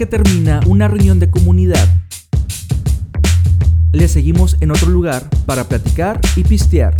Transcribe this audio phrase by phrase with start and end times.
[0.00, 1.86] que termina una reunión de comunidad,
[3.92, 6.96] le seguimos en otro lugar para platicar y pistear.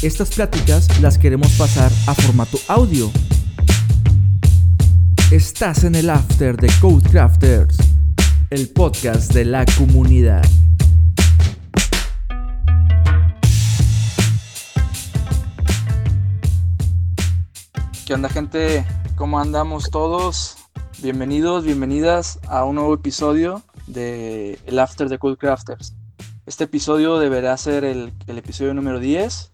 [0.00, 3.10] Estas pláticas las queremos pasar a formato audio.
[5.30, 7.76] Estás en el after de Codecrafters,
[8.48, 10.42] el podcast de la comunidad.
[18.06, 18.86] ¿Qué onda gente?
[19.14, 20.63] ¿Cómo andamos todos?
[21.04, 25.94] Bienvenidos, bienvenidas a un nuevo episodio de El After de Cool Crafters.
[26.46, 29.52] Este episodio deberá ser el, el, episodio número 10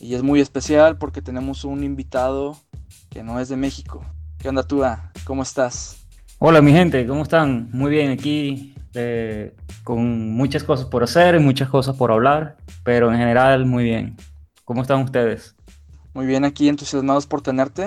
[0.00, 2.58] y es muy especial porque tenemos un invitado
[3.08, 4.04] que no es de México.
[4.36, 4.82] ¿Qué onda tú?
[5.24, 6.06] ¿Cómo estás?
[6.38, 7.70] Hola mi gente, ¿cómo están?
[7.72, 13.10] Muy bien aquí, eh, con muchas cosas por hacer y muchas cosas por hablar, pero
[13.10, 14.18] en general muy bien.
[14.66, 15.56] ¿Cómo están ustedes?
[16.12, 17.84] Muy bien, aquí entusiasmados por tenerte.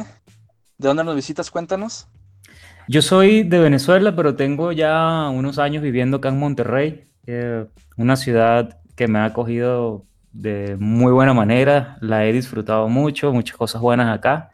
[0.79, 1.51] ¿De dónde nos visitas?
[1.51, 2.07] Cuéntanos.
[2.87, 7.65] Yo soy de Venezuela, pero tengo ya unos años viviendo acá en Monterrey, eh,
[7.97, 13.55] una ciudad que me ha acogido de muy buena manera, la he disfrutado mucho, muchas
[13.55, 14.51] cosas buenas acá.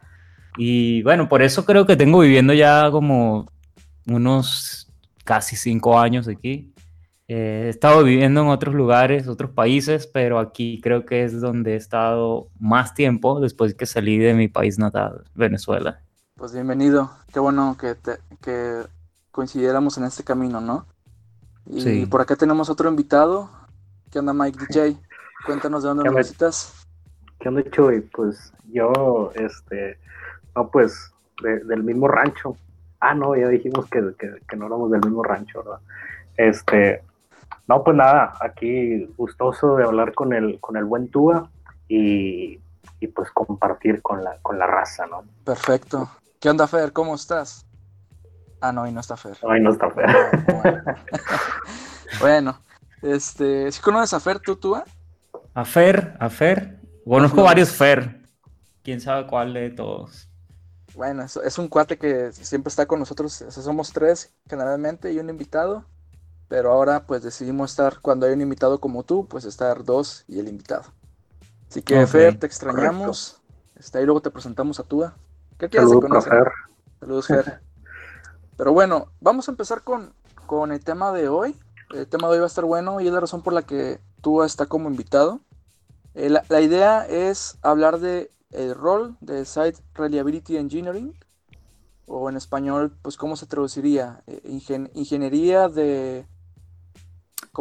[0.56, 3.50] Y bueno, por eso creo que tengo viviendo ya como
[4.06, 4.92] unos
[5.24, 6.72] casi cinco años aquí.
[7.28, 11.74] Eh, he estado viviendo en otros lugares, otros países, pero aquí creo que es donde
[11.74, 16.00] he estado más tiempo después que salí de mi país natal, Venezuela.
[16.40, 17.96] Pues bienvenido, qué bueno que,
[18.40, 18.86] que
[19.30, 20.86] coincidiéramos en este camino, ¿no?
[21.66, 22.06] Y sí.
[22.06, 23.50] por acá tenemos otro invitado.
[24.10, 24.96] ¿Qué onda, Mike DJ?
[25.44, 26.86] Cuéntanos de dónde nos visitas.
[27.38, 28.00] ¿Qué onda, Chuy?
[28.00, 29.98] Pues yo, este,
[30.56, 32.56] no, pues de, del mismo rancho.
[33.00, 35.80] Ah, no, ya dijimos que, que, que no éramos del mismo rancho, ¿verdad?
[36.38, 37.04] Este,
[37.68, 41.50] no, pues nada, aquí gustoso de hablar con el, con el buen Túa
[41.86, 42.58] y,
[42.98, 45.22] y, pues compartir con la, con la raza, ¿no?
[45.44, 46.08] Perfecto.
[46.40, 46.92] ¿Qué onda, Fer?
[46.92, 47.66] ¿Cómo estás?
[48.60, 49.36] Ah, no, y no está Fer.
[49.42, 50.06] No, y no está Fer.
[50.60, 50.82] Bueno,
[52.20, 52.60] bueno
[53.02, 54.84] este, ¿sí conoces a Fer tú, Túa?
[55.54, 56.80] A Fer, a Fer.
[57.04, 58.28] Conozco varios Fer.
[58.82, 60.28] ¿Quién sabe cuál de todos?
[60.94, 63.40] Bueno, es, es un cuate que siempre está con nosotros.
[63.42, 65.84] O sea, somos tres generalmente y un invitado
[66.50, 70.40] pero ahora pues decidimos estar, cuando hay un invitado como tú, pues estar dos y
[70.40, 70.82] el invitado.
[71.70, 73.40] Así que okay, Fer, te extrañamos,
[73.76, 75.14] está ahí luego te presentamos a Túa.
[75.60, 76.24] ¿Qué quieres Saludos?
[76.24, 76.52] Fer.
[76.98, 77.60] Saludos, Fer.
[78.56, 80.12] pero bueno, vamos a empezar con,
[80.46, 81.54] con el tema de hoy.
[81.94, 84.00] El tema de hoy va a estar bueno y es la razón por la que
[84.22, 85.40] Túa está como invitado.
[86.14, 91.14] Eh, la, la, idea es hablar de el rol de Site Reliability Engineering,
[92.06, 96.24] o en español, pues cómo se traduciría, eh, Ingen ingeniería de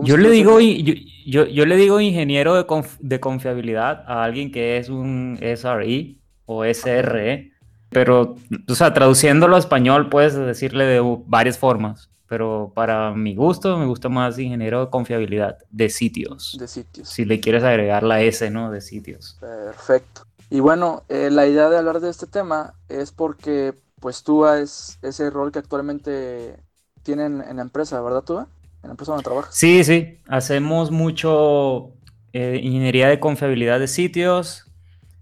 [0.04, 0.94] yo le, digo, yo,
[1.26, 6.16] yo, yo, le digo ingeniero de, conf de, confiabilidad a alguien que es un SRE
[6.46, 7.52] o SRE,
[7.90, 8.36] pero,
[8.68, 13.86] o sea, traduciéndolo a español puedes decirle de varias formas, pero para mi gusto me
[13.86, 16.58] gusta más ingeniero de confiabilidad de sitios.
[16.60, 17.10] De sitios.
[17.10, 18.72] Si le quieres agregar la S, ¿no?
[18.72, 19.38] De sitios.
[19.40, 20.22] Perfecto.
[20.50, 24.98] Y bueno, eh, la idea de hablar de este tema es porque, pues, Tua es
[25.02, 26.58] ese rol que actualmente
[27.04, 28.48] tienen en la empresa, ¿verdad, Tua?
[28.84, 29.56] en la empresa donde trabajas.
[29.56, 31.92] Sí, sí, hacemos mucho
[32.34, 34.66] eh, ingeniería de confiabilidad de sitios.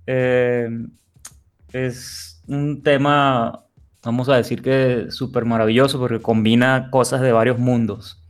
[0.05, 0.69] Eh,
[1.73, 3.63] es un tema,
[4.03, 8.21] vamos a decir que súper maravilloso porque combina cosas de varios mundos.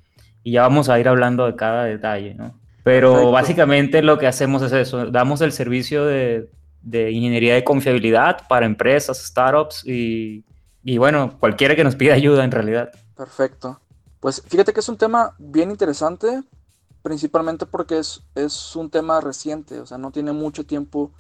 [0.44, 2.60] Y ya vamos a ir hablando de cada detalle, ¿no?
[2.84, 3.32] Pero Perfecto.
[3.32, 6.50] básicamente lo que hacemos es eso, damos el servicio de,
[6.82, 10.46] de ingeniería de confiabilidad para empresas, startups y,
[10.84, 12.92] y bueno, cualquiera que nos pida ayuda en realidad.
[13.16, 13.82] Perfecto.
[14.22, 16.44] Pues fíjate que es un tema bien interesante,
[17.02, 21.12] principalmente porque es, es un tema reciente, o sea, no tiene mucho tiempo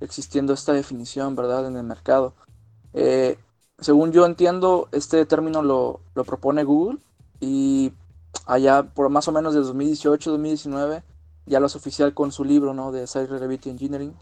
[0.00, 2.34] existiendo esta definición, ¿verdad?, en el mercado.
[2.92, 3.38] Eh,
[3.78, 6.98] según yo entiendo, este término lo, lo, propone Google
[7.40, 7.92] y
[8.46, 11.02] allá por más o menos de 2018-2019
[11.46, 14.14] ya lo es oficial con su libro, ¿no?, de Reliability Engineering.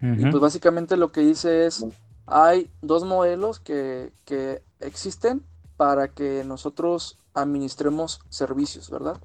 [0.00, 0.20] Uh -huh.
[0.20, 1.84] Y pues básicamente lo que dice es,
[2.26, 5.42] hay dos modelos que, que existen
[5.76, 9.18] para que nosotros administremos servicios, ¿verdad?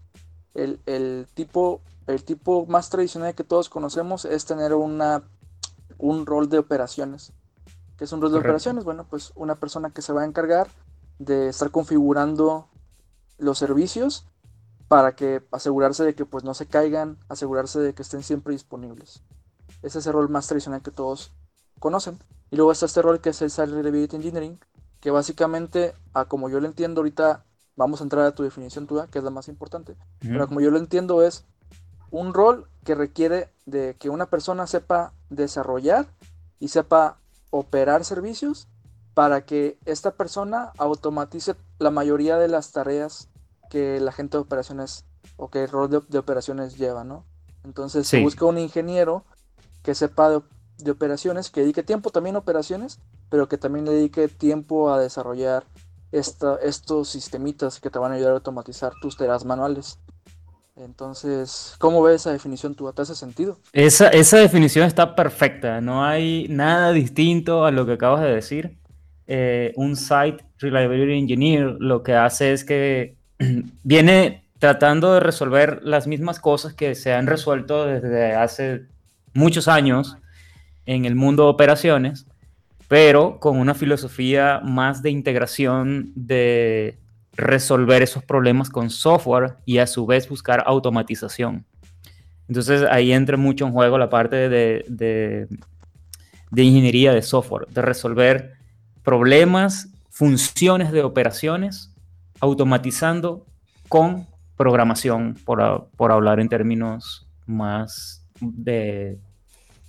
[0.53, 5.23] El, el, tipo, el tipo más tradicional que todos conocemos es tener una,
[6.03, 7.31] un rol de operaciones.
[7.97, 8.43] ¿Qué es un rol Correcto.
[8.43, 8.83] de operaciones?
[8.83, 10.67] Bueno, pues una persona que se va a encargar
[11.17, 12.67] de estar configurando
[13.37, 14.25] los servicios
[14.89, 19.23] para que asegurarse de que pues no se caigan, asegurarse de que estén siempre disponibles.
[19.81, 21.31] Ese es el rol más tradicional que todos
[21.79, 22.19] conocen.
[22.51, 24.59] Y luego está este rol que es el Site Reliability Engineering,
[24.99, 27.45] que básicamente, a como yo lo entiendo ahorita,
[27.77, 30.27] vamos a entrar a tu definición tuya, que es la más importante, mm.
[30.27, 31.45] pero como yo lo entiendo es
[32.11, 36.07] un rol que requiere de que una persona sepa desarrollar
[36.59, 37.19] y sepa
[37.49, 38.67] operar servicios
[39.13, 43.29] para que esta persona automatice la mayoría de las tareas
[43.69, 45.05] que la gente de operaciones
[45.37, 47.25] o que el rol de, operaciones lleva, ¿no?
[47.63, 49.23] Entonces se busca un ingeniero
[49.83, 54.27] que sepa de, operaciones, que dedique tiempo también a operaciones, pero que también le dedique
[54.27, 55.65] tiempo a desarrollar
[56.11, 59.99] estos sistemitas que te van a ayudar a automatizar tus tareas manuales.
[60.75, 62.91] Entonces, ¿cómo ves esa definición tú?
[62.91, 63.59] ¿Te hace sentido?
[63.73, 68.77] Esa, esa definición está perfecta, no hay nada distinto a lo que acabas de decir.
[69.27, 73.15] Eh, un Site Reliability Engineer lo que hace es que
[73.83, 78.87] viene tratando de resolver las mismas cosas que se han resuelto desde hace
[79.33, 80.17] muchos años
[80.85, 82.25] en el mundo de operaciones,
[82.87, 86.97] pero con una filosofía más de integración de
[87.35, 91.65] resolver esos problemas con software y a su vez buscar automatización.
[92.47, 98.53] Entonces ahí entra mucho en juego la parte de, de, ingeniería de software, de resolver
[99.03, 101.91] problemas, funciones de operaciones,
[102.39, 103.45] automatizando
[103.89, 104.27] con
[104.57, 109.19] programación, por, por hablar en términos más de,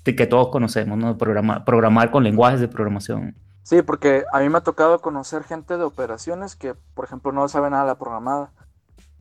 [0.05, 1.19] de que todos conocemos, ¿no?
[1.19, 3.35] Programar, programar con lenguajes de programación.
[3.64, 7.49] Sí, porque a mí me ha tocado conocer gente de operaciones que, por ejemplo, no
[7.49, 8.52] sabe nada de la programada.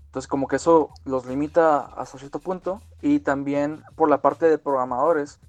[0.07, 2.81] Entonces, como que eso los limita hasta cierto punto.
[3.01, 5.39] Y también por la parte de programadores,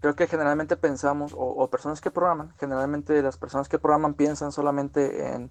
[0.00, 5.34] creo que generalmente pensamos, o, personas que programan, generalmente las personas que programan piensan solamente
[5.34, 5.50] en,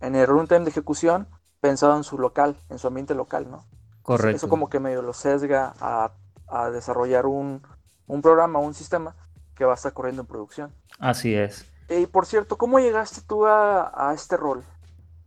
[0.00, 1.26] en el runtime de ejecución
[1.60, 3.64] pensado en su local, en su ambiente local, ¿no?
[4.02, 4.36] Correcto.
[4.36, 6.12] Eso como que medio lo sesga a,
[6.46, 7.66] a desarrollar un,
[8.06, 9.16] un, programa, un sistema
[9.56, 10.72] que va a estar corriendo en producción.
[11.00, 11.71] Así es.
[12.00, 14.62] Y por cierto, ¿cómo llegaste tú a, a este rol?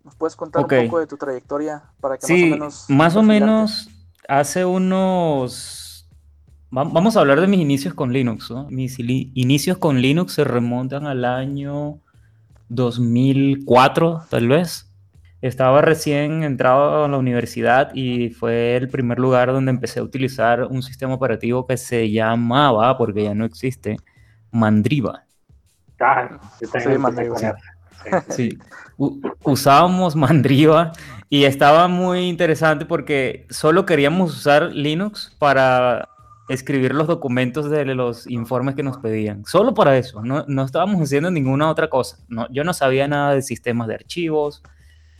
[0.03, 2.85] ¿Nos puedes contar un poco de tu trayectoria para que más o menos...
[2.89, 3.89] Más o menos
[4.27, 5.85] hace unos
[6.71, 8.51] Vamos a hablar de mis inicios con Linux.
[8.69, 12.01] Mis inicios con Linux se remontan al año
[12.67, 14.91] 2004, tal vez.
[15.41, 20.63] Estaba recién entrado a la universidad y fue el primer lugar donde empecé a utilizar
[20.63, 23.95] un sistema operativo que se llamaba, porque ya no existe,
[24.51, 25.24] Mandriva.
[25.99, 27.37] Ah, sí, Mandriva.
[28.29, 28.57] Sí,
[29.43, 30.91] usábamos Mandriva
[31.29, 36.09] y estaba muy interesante porque solo queríamos usar Linux para
[36.47, 39.45] escribir los documentos de los informes que nos pedían.
[39.45, 42.17] Solo para eso, no, no estábamos haciendo ninguna otra cosa.
[42.27, 44.61] No, yo no sabía nada de sistemas de archivos,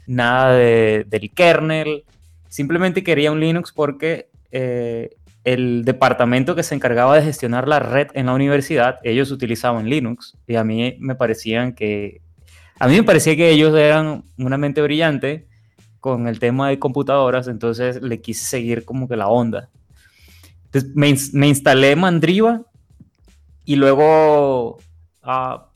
[0.05, 2.05] nada de, del kernel.
[2.47, 5.09] Simplemente quería un Linux porque eh,
[5.45, 10.35] el departamento que se encargaba de gestionar la red en la universidad, ellos utilizaban Linux
[10.47, 12.21] y a mí me parecían que...
[12.79, 15.47] A mí me parecía que ellos eran una mente brillante
[16.01, 19.69] con el tema de computadoras, entonces le quise seguir como que la onda.
[20.93, 21.09] Me,
[21.47, 22.63] instalé Mandriva
[23.63, 24.79] y luego
[25.21, 25.67] ah,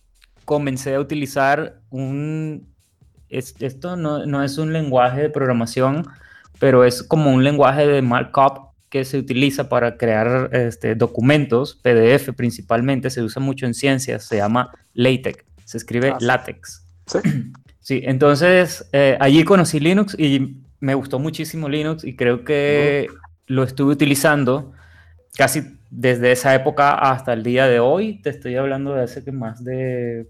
[0.46, 2.68] comencé a utilizar un...
[3.30, 6.08] esto no, es un lenguaje de programación,
[6.58, 12.34] pero es como un lenguaje de markup que se utiliza para crear este, documentos, PDF
[12.36, 16.86] principalmente, se usa mucho en ciencias, se llama LaTeX, se escribe ah, LaTeX.
[17.06, 17.20] Sí.
[17.82, 23.08] Sí, entonces eh, allí conocí Linux y me gustó muchísimo Linux y creo que
[23.48, 24.74] lo estuve utilizando
[25.36, 29.32] casi desde esa época hasta el día de hoy, te estoy hablando de hace que
[29.32, 30.30] más de,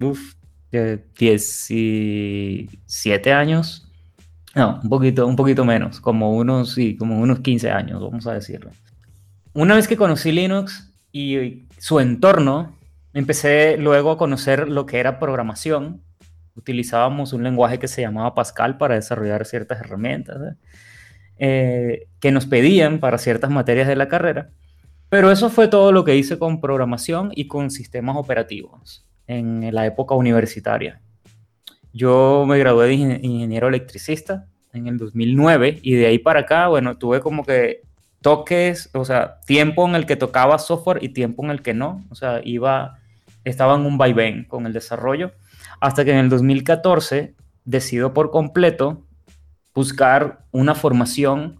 [0.00, 0.34] uf,
[0.72, 3.87] de 17 años.
[4.58, 8.34] No, un poquito, un poquito menos, como unos, sí, como unos 15 años, vamos a
[8.34, 8.72] decirlo.
[9.52, 12.76] Una vez que conocí Linux y su entorno,
[13.14, 16.02] empecé luego a conocer lo que era programación.
[16.56, 20.38] Utilizábamos un lenguaje que se llamaba Pascal para desarrollar ciertas herramientas.
[20.42, 20.56] ¿eh?
[21.38, 24.50] Eh, que nos pedían para ciertas materias de la carrera.
[25.08, 29.86] Pero eso fue todo lo que hice con programación y con sistemas operativos en la
[29.86, 31.00] época universitaria.
[31.98, 36.96] Yo me gradué de ingeniero electricista en el 2009 y de ahí para acá, bueno,
[36.96, 37.82] tuve como que
[38.20, 42.04] toques, o sea, tiempo en el que tocaba software y tiempo en el que no,
[42.08, 42.98] o sea, iba,
[43.42, 45.32] estaba en un vaivén con el desarrollo,
[45.80, 49.04] hasta que en el 2014 decido por completo
[49.74, 51.58] buscar una formación,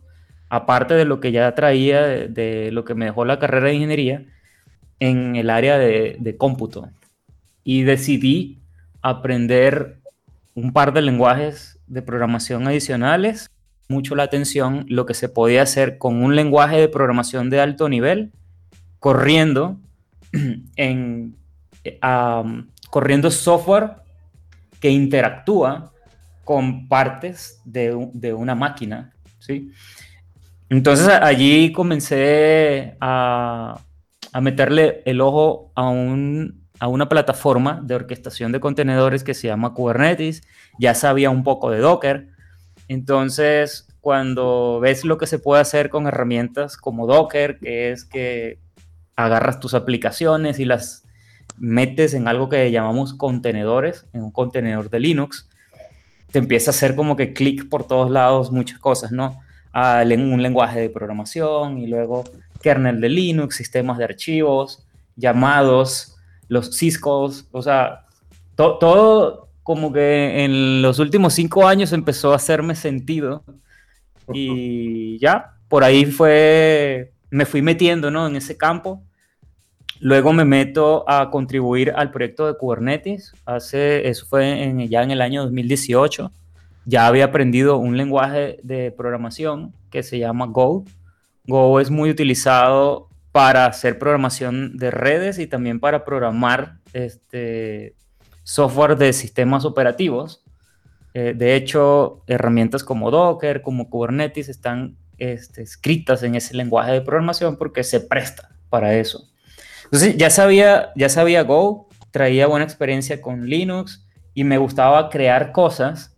[0.51, 4.25] aparte de lo que ya traía, de, lo que me dejó la carrera de ingeniería,
[5.01, 6.91] en el área de, cómputo.
[7.65, 8.61] Y decidí
[9.03, 9.98] aprender
[10.59, 13.51] un par de lenguajes de programación adicionales.
[13.89, 17.89] Mucho la atención lo que se podía hacer con un lenguaje de programación de alto
[17.89, 18.33] nivel,
[18.99, 19.79] corriendo
[20.77, 21.37] en
[22.91, 23.93] corriendo software
[24.81, 25.93] que interactúa
[26.45, 27.95] con partes de,
[28.35, 29.71] una máquina, ¿sí?
[30.71, 33.81] Entonces allí comencé a,
[34.41, 39.75] meterle el ojo a un a una plataforma de orquestación de contenedores que se llama
[39.75, 40.43] Kubernetes,
[40.79, 42.29] ya sabía un poco de Docker.
[42.89, 48.59] Entonces, cuando ves lo que se puede hacer con herramientas como Docker, que es que
[49.17, 51.05] agarras tus aplicaciones y las
[51.57, 55.49] metes en algo que llamamos contenedores, en un contenedor de Linux,
[56.31, 59.41] te empieza a hacer como que clic por todos lados muchas cosas, ¿no?
[59.73, 62.25] A un lenguaje de programación y luego
[62.63, 66.18] kernel de Linux, sistemas de archivos, llamados,
[66.49, 68.07] los Ciscos, o sea,
[68.57, 73.45] todo como que en los últimos cinco años empezó a hacerme sentido
[74.33, 78.27] y ya, por ahí fue, me fui metiendo, ¿no?
[78.27, 79.03] En ese campo
[80.01, 83.33] Luego me meto a contribuir al proyecto de Kubernetes.
[83.45, 86.31] Hace, eso fue en, ya en el año 2018.
[86.85, 90.85] Ya había aprendido un lenguaje de programación que se llama Go.
[91.47, 97.95] Go es muy utilizado para hacer programación de redes y también para programar este,
[98.43, 100.43] software de sistemas operativos.
[101.15, 107.01] Eh, de hecho, herramientas como Docker, como Kubernetes están este, escritas en ese lenguaje de
[107.01, 109.29] programación porque se presta para eso.
[109.85, 115.53] Entonces ya sabía, ya sabía Go, traía buena experiencia con Linux y me gustaba crear
[115.53, 116.17] cosas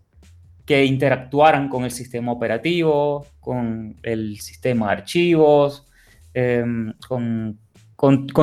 [0.67, 5.87] que interactuaran con el sistema operativo, con el sistema de archivos,
[6.35, 7.59] em, con,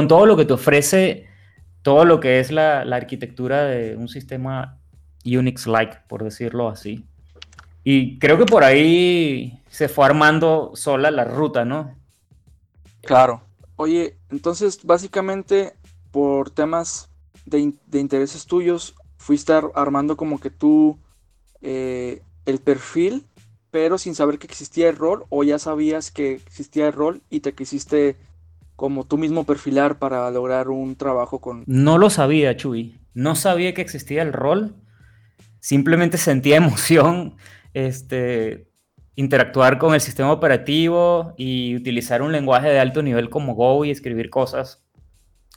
[0.08, 1.28] todo lo que te ofrece,
[1.82, 4.78] todo lo que es la, la arquitectura de un sistema
[5.26, 7.06] Unix-like, por decirlo así.
[7.84, 11.96] Y creo que por ahí se fue armando sola la ruta, ¿no?
[13.02, 13.42] Claro.
[13.78, 15.74] Oye, entonces básicamente
[16.12, 17.10] por temas
[17.46, 20.98] de, intereses tuyos, fuiste armando como que tú
[21.62, 23.26] eh, el perfil,
[23.78, 27.42] pero sin saber que existía el rol, o ya sabías que existía el rol y
[27.42, 28.16] te quisiste
[28.76, 31.64] como tú mismo perfilar para lograr un trabajo con...
[31.68, 32.98] No lo sabía, Chuy.
[33.14, 34.74] No sabía que existía el rol.
[35.60, 37.36] Simplemente sentía emoción
[37.76, 38.72] este,
[39.14, 43.92] interactuar con el sistema operativo y utilizar un lenguaje de alto nivel como Go y
[43.92, 44.84] escribir cosas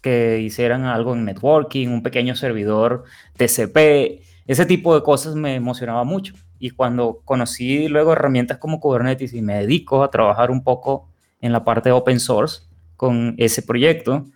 [0.02, 3.04] que hicieran algo en networking, un pequeño servidor
[3.38, 6.34] TCP, ese tipo de cosas me emocionaba mucho.
[6.60, 11.08] Y cuando conocí luego herramientas como Kubernetes y me dedico a trabajar un poco
[11.40, 12.62] en la parte open source
[12.96, 14.26] con ese proyecto,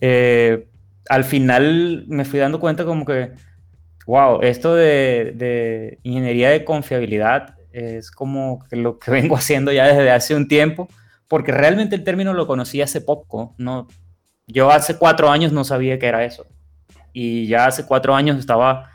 [0.00, 0.66] eh,
[1.08, 3.32] al final me fui dando cuenta como que,
[4.06, 9.86] wow, esto de, de ingeniería de confiabilidad es como que lo que vengo haciendo ya
[9.86, 10.88] desde hace un tiempo,
[11.28, 13.54] porque realmente el término lo conocí hace poco.
[13.56, 13.86] No,
[14.46, 16.46] yo hace cuatro años no sabía que era eso.
[17.12, 18.90] Y ya hace cuatro años estaba,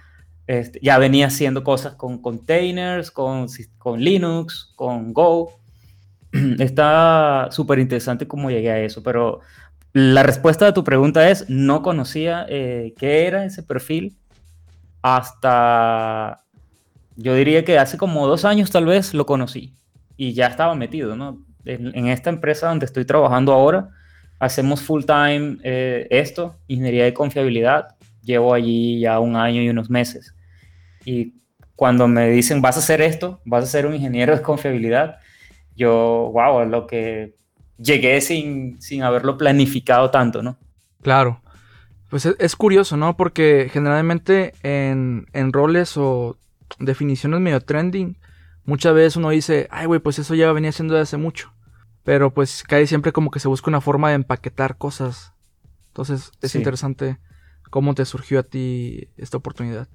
[0.47, 3.47] este, ya venía haciendo cosas con containers, con,
[3.97, 5.59] Linux, con Go.
[6.59, 9.41] Está súper interesante cómo llegué a eso, pero
[9.93, 14.17] la respuesta a tu pregunta es, no conocía eh, qué era ese perfil
[15.01, 16.43] hasta
[17.15, 19.73] yo diría que hace como dos años tal vez lo conocí
[20.17, 21.13] y ya estaba metido.
[21.63, 23.89] En, esta empresa donde estoy trabajando ahora,
[24.39, 27.95] hacemos full time eh, esto, ingeniería de confiabilidad.
[28.21, 30.34] Llevo allí ya un año y unos meses.
[31.05, 31.35] Y
[31.75, 35.19] cuando me dicen, vas a hacer esto, vas a ser un ingeniero de confiabilidad,
[35.75, 37.35] yo, wow, lo que
[37.77, 40.57] llegué sin, sin haberlo planificado tanto, ¿no?
[41.01, 41.41] Claro.
[42.09, 43.17] Pues es, es curioso, ¿no?
[43.17, 46.37] Porque generalmente en, en roles o
[46.79, 48.17] definiciones medio trending,
[48.63, 51.53] muchas veces uno dice, ay, güey, pues eso ya venía siendo de hace mucho.
[52.03, 55.33] Pero pues cae siempre como que se busca una forma de empaquetar cosas.
[55.87, 57.17] Entonces es interesante
[57.69, 59.87] cómo te surgió a ti esta oportunidad.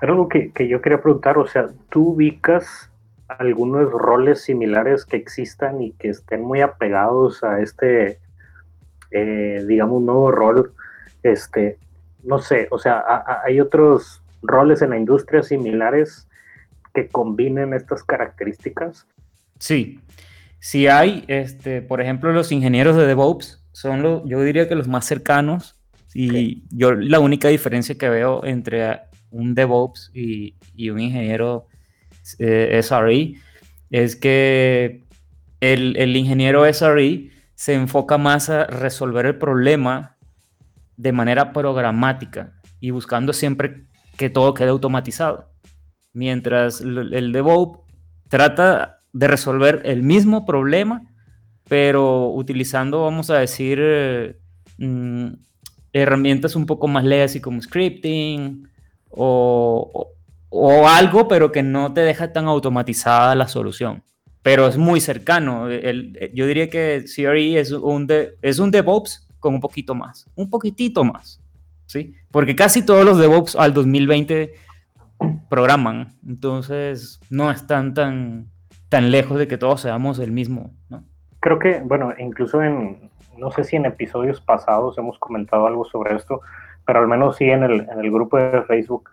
[0.00, 2.90] Era algo que, yo quería preguntar, o sea, ¿tú ubicas
[3.28, 8.18] algunos roles similares que existan y que estén muy apegados a este,
[9.10, 10.72] eh, digamos, nuevo rol?
[11.22, 11.78] Este,
[12.22, 13.02] no sé, o sea,
[13.44, 16.28] hay otros roles en la industria similares
[16.94, 19.06] que combinen estas características?
[19.58, 20.00] Sí,
[20.60, 24.88] sí hay, este, por ejemplo, los ingenieros de DevOps son los, yo diría que los
[24.88, 25.76] más cercanos
[26.14, 29.00] y yo la única diferencia que veo entre
[29.34, 30.54] un DevOps y,
[30.90, 31.66] un ingeniero
[32.38, 33.34] eh, SRE
[33.90, 35.02] es que
[35.60, 40.16] el, el ingeniero SRE se enfoca más a resolver el problema
[40.96, 43.86] de manera programática y buscando siempre
[44.16, 45.50] que todo quede automatizado.
[46.12, 47.80] Mientras el DevOps
[48.28, 51.02] trata de resolver el mismo problema,
[51.68, 54.36] pero utilizando, vamos a decir, eh,
[54.78, 55.26] mm,
[55.92, 58.68] herramientas un poco más legacy como scripting
[59.16, 60.10] o,
[60.88, 64.02] algo, pero que no te deja tan automatizada la solución.
[64.42, 65.68] Pero es muy cercano.
[65.70, 68.06] yo diría que CRE es un,
[68.42, 71.40] es un DevOps con un poquito más, un poquitito más.
[71.86, 72.14] ¿sí?
[72.30, 74.54] Porque casi todos los DevOps al 2020
[75.48, 78.48] programan, entonces no están tan,
[78.88, 80.72] tan lejos de que todos seamos el mismo.
[81.40, 86.16] Creo que, bueno, incluso en, no sé si en episodios pasados hemos comentado algo sobre
[86.16, 86.40] esto,
[86.86, 89.10] pero al menos sí en el, en el grupo de Facebook.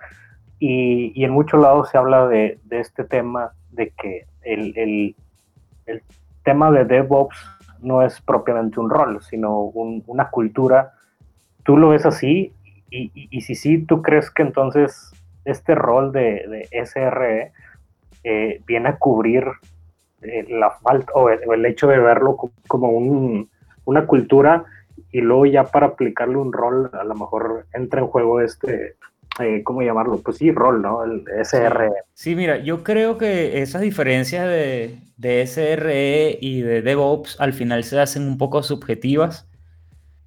[0.60, 5.16] Y, y en muchos lados se habla de, de este tema de que el, el,
[5.86, 6.04] el,
[6.44, 7.38] tema de DevOps
[7.82, 10.94] no es propiamente un rol, sino un, una cultura.
[11.64, 12.54] ¿Tú lo ves así?
[12.90, 15.12] Y, y, y, si sí, ¿tú crees que entonces
[15.46, 17.52] este rol de, de SRE
[18.24, 19.46] eh, viene a cubrir
[20.22, 22.38] eh, la falta o el, o el, hecho de verlo
[22.68, 23.50] como un,
[23.86, 24.66] una cultura
[25.12, 28.96] y luego ya para aplicarle un rol, a lo mejor entra en juego este,
[29.40, 30.20] eh, ¿cómo llamarlo?
[30.22, 31.04] Pues sí, rol, ¿no?
[31.04, 31.90] El SRE.
[32.14, 37.84] Sí, mira, yo creo que esas diferencias de, de SRE y de DevOps al final
[37.84, 39.48] se hacen un poco subjetivas.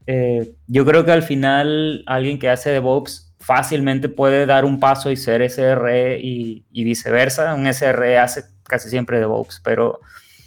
[0.06, 5.10] Eh, yo creo que al final alguien que hace DevOps fácilmente puede dar un paso
[5.10, 7.54] y ser SRE y, y viceversa.
[7.54, 10.00] Un SRE hace casi siempre DevOps, pero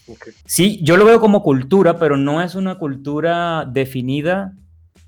[0.08, 0.34] okay.
[0.46, 4.54] sí, yo lo veo como cultura, pero no es una cultura definida,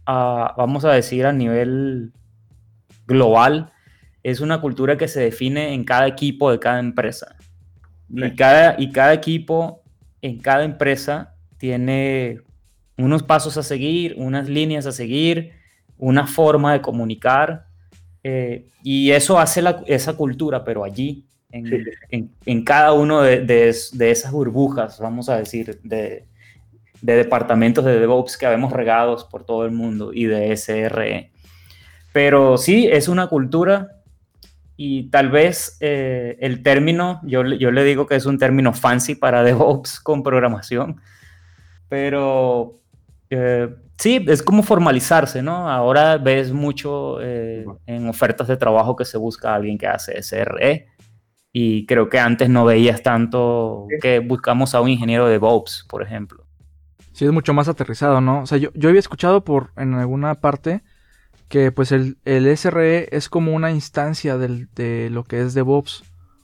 [0.06, 2.14] a, vamos a decir, a nivel
[3.08, 3.72] global.
[4.24, 7.36] Es una cultura que se define en cada equipo de cada empresa.
[8.12, 8.28] Okay.
[8.28, 9.84] Y, cada, y cada equipo
[10.22, 12.42] en cada empresa tiene
[12.98, 15.54] unos pasos a seguir, unas líneas a seguir,
[15.98, 17.68] una forma de comunicar.
[18.24, 23.22] Eh, y eso hace la, esa cultura, pero allí, en, sí, en, en cada uno
[23.22, 26.26] de, de, de, esas burbujas, vamos a decir, de,
[27.02, 31.32] de, departamentos de DevOps que habemos regados por todo el mundo y de SRE.
[32.14, 34.00] Pero sí, es una cultura
[34.78, 39.16] y tal vez eh, el término, yo, yo le digo que es un término fancy
[39.16, 41.02] para DevOps con programación,
[41.90, 42.76] pero
[43.30, 45.70] eh, sí, es como formalizarse, ¿no?
[45.70, 50.22] Ahora ves mucho eh, en ofertas de trabajo que se busca a alguien que hace
[50.22, 50.88] SRE
[51.52, 56.04] y creo que antes no veías tanto que buscamos a un ingeniero de DevOps, por
[56.04, 56.46] ejemplo.
[57.12, 58.42] Sí, es mucho más aterrizado, ¿no?
[58.44, 60.84] O sea, yo, yo había escuchado por en alguna parte
[61.50, 66.04] que pues el, el SRE es como una instancia del, de lo que es DevOps.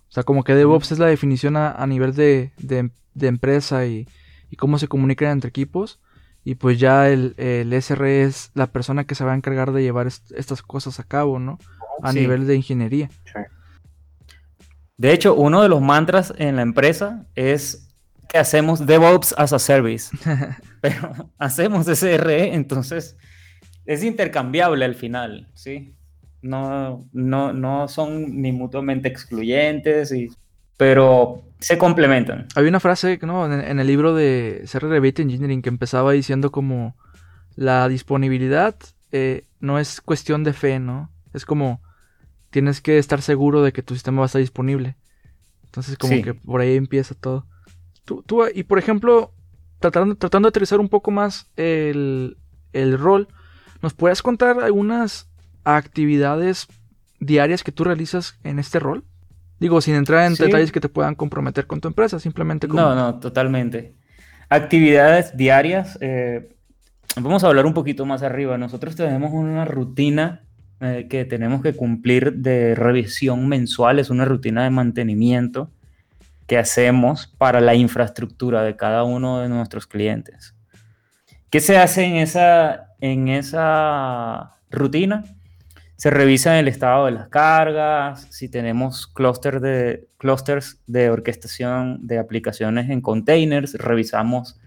[0.09, 3.85] O sea, como que DevOps es la definición a, a nivel de, de, de empresa
[3.85, 4.07] y,
[4.49, 5.99] y, cómo se comunican entre equipos.
[6.43, 9.81] Y pues ya el, el, SRE es la persona que se va a encargar de
[9.81, 11.59] llevar est estas cosas a cabo, ¿no?
[12.01, 12.19] A sí.
[12.19, 13.09] nivel de ingeniería.
[13.25, 13.39] Sí.
[14.97, 17.89] De hecho, uno de los mantras en la empresa es
[18.29, 20.15] que hacemos DevOps as a service.
[20.81, 23.17] Pero hacemos SRE, entonces
[23.85, 25.95] es intercambiable al final, ¿sí?
[26.41, 30.29] No, no, no son ni mutuamente excluyentes, y,
[30.77, 32.47] pero se complementan.
[32.55, 33.51] Había una frase ¿no?
[33.51, 36.95] en, en el libro de CRE Bit Engineering que empezaba diciendo como
[37.55, 38.75] la disponibilidad
[39.11, 41.09] eh, no es cuestión de fe, ¿no?
[41.33, 41.81] Es como
[42.55, 44.95] tienes que estar seguro de que tu sistema va a estar disponible.
[45.65, 46.23] Entonces como sí.
[46.23, 47.45] que por ahí empieza todo.
[48.05, 49.33] Tú, tú, y por ejemplo,
[49.79, 52.37] tratando, tratando de aterrizar un poco más el,
[52.71, 53.27] el rol,
[53.85, 55.29] ¿Nos puedes contar algunas
[55.63, 56.67] actividades
[57.19, 59.03] diarias que tú realizas en este rol?
[59.59, 60.43] Digo, sin entrar en sí.
[60.43, 62.81] detalles que te puedan comprometer con tu empresa, simplemente como...
[62.81, 63.95] No, no, totalmente.
[64.49, 66.55] Actividades diarias, eh,
[67.15, 68.57] vamos a hablar un poquito más arriba.
[68.57, 70.45] Nosotros tenemos una rutina
[70.81, 75.71] eh, que tenemos que cumplir de revisión mensual, es una rutina de mantenimiento
[76.47, 80.53] que hacemos para la infraestructura de cada uno de nuestros clientes.
[81.49, 85.23] ¿Qué se hace en esa, en esa rutina
[85.95, 92.19] se revisa el estado de las cargas, si tenemos clusters de, clusters de orquestación de
[92.19, 94.59] aplicaciones en containers, revisamos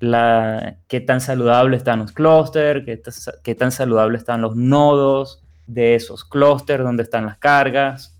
[0.00, 3.00] la, qué tan saludable están los clusters, qué,
[3.42, 8.18] qué tan saludable están los nodos de esos clusters, dónde están las cargas.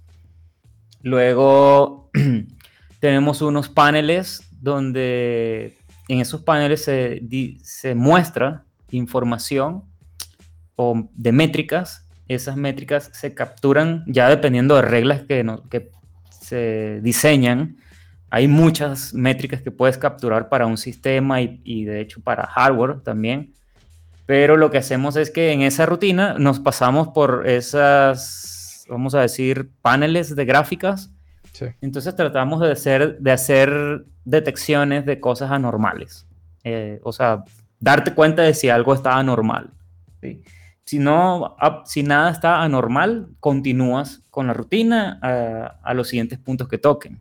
[1.03, 2.11] Luego
[3.01, 5.79] tenemos unos paneles donde
[6.09, 7.23] en esos paneles se,
[7.63, 9.85] se muestra información
[10.77, 12.07] o de métricas.
[12.29, 15.91] Esas métricas se capturan ya dependiendo de reglas que, no, que
[16.31, 17.77] se diseñan.
[18.31, 23.55] Hay muchas métricas que puedes capturar para un sistema y, de hecho para hardware también.
[24.27, 29.21] Pero lo que hacemos es que en esa rutina nos pasamos por esas, vamos a
[29.21, 31.12] decir, paneles de gráficas.
[31.53, 31.67] Sí.
[31.81, 36.27] Entonces tratamos de hacer, de hacer detecciones de cosas anormales.
[36.65, 37.45] Eh, o sea,
[37.79, 39.71] darte cuenta de si algo está anormal.
[40.21, 40.43] ¿sí?
[40.85, 46.69] Si, no, si nada está anormal, continúas con la rutina a, a, los siguientes puntos
[46.69, 47.21] que toquen.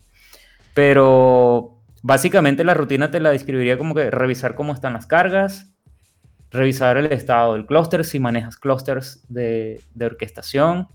[0.74, 5.75] Pero básicamente la rutina te la describiría como que revisar cómo están las cargas,
[6.56, 10.88] revisar el estado del clúster, si manejas clústeres de, de, orquestación,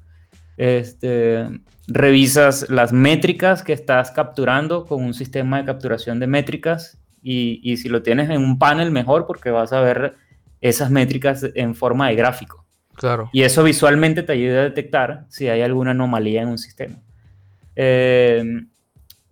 [0.56, 1.48] este,
[1.86, 7.76] revisas las métricas que estás capturando con un sistema de capturación de métricas y, y,
[7.76, 10.14] si lo tienes en un panel mejor porque vas a ver
[10.60, 12.66] esas métricas en forma de gráfico.
[12.94, 13.30] Claro.
[13.32, 16.96] Y eso visualmente te ayuda a detectar si hay alguna anomalía en un sistema.
[17.74, 18.42] Eh,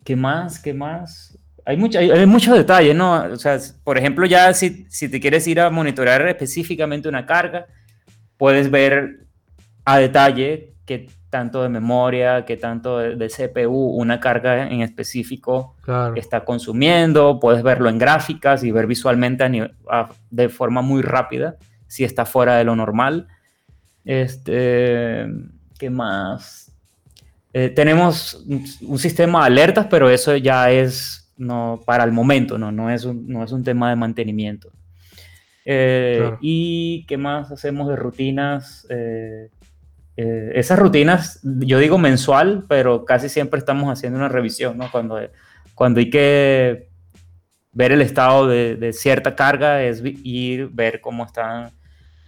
[0.04, 0.58] ¿Qué más?
[0.58, 1.27] ¿Qué más?
[1.68, 3.22] Hay, mucho, hay, hay muchos detalles, ¿no?
[3.32, 7.66] O sea, por ejemplo, ya si, si te quieres ir a monitorear específicamente una carga,
[8.38, 9.26] puedes ver
[9.84, 15.76] a detalle qué tanto de memoria, qué tanto de, de CPU una carga en específico
[15.82, 16.14] Claro.
[16.16, 21.02] está consumiendo, puedes verlo en gráficas y ver visualmente a nivel- a- de forma muy
[21.02, 23.28] rápida si está fuera de lo normal.
[24.06, 25.26] Este,
[25.78, 26.72] ¿qué más?
[27.52, 32.58] Eh, tenemos un, un sistema de alertas, pero eso ya es no, para el momento,
[32.58, 34.70] no, no, es un, no es un tema de mantenimiento.
[35.64, 36.38] Eh, Claro.
[36.40, 38.86] ¿Y qué más hacemos de rutinas?
[38.90, 39.50] Eh,
[40.16, 44.90] eh, esas rutinas, yo digo mensual, pero casi siempre estamos haciendo una revisión, ¿no?
[44.90, 45.18] Cuando,
[45.74, 46.88] cuando hay que
[47.72, 51.70] ver el estado de, de cierta carga, es ir, ver cómo están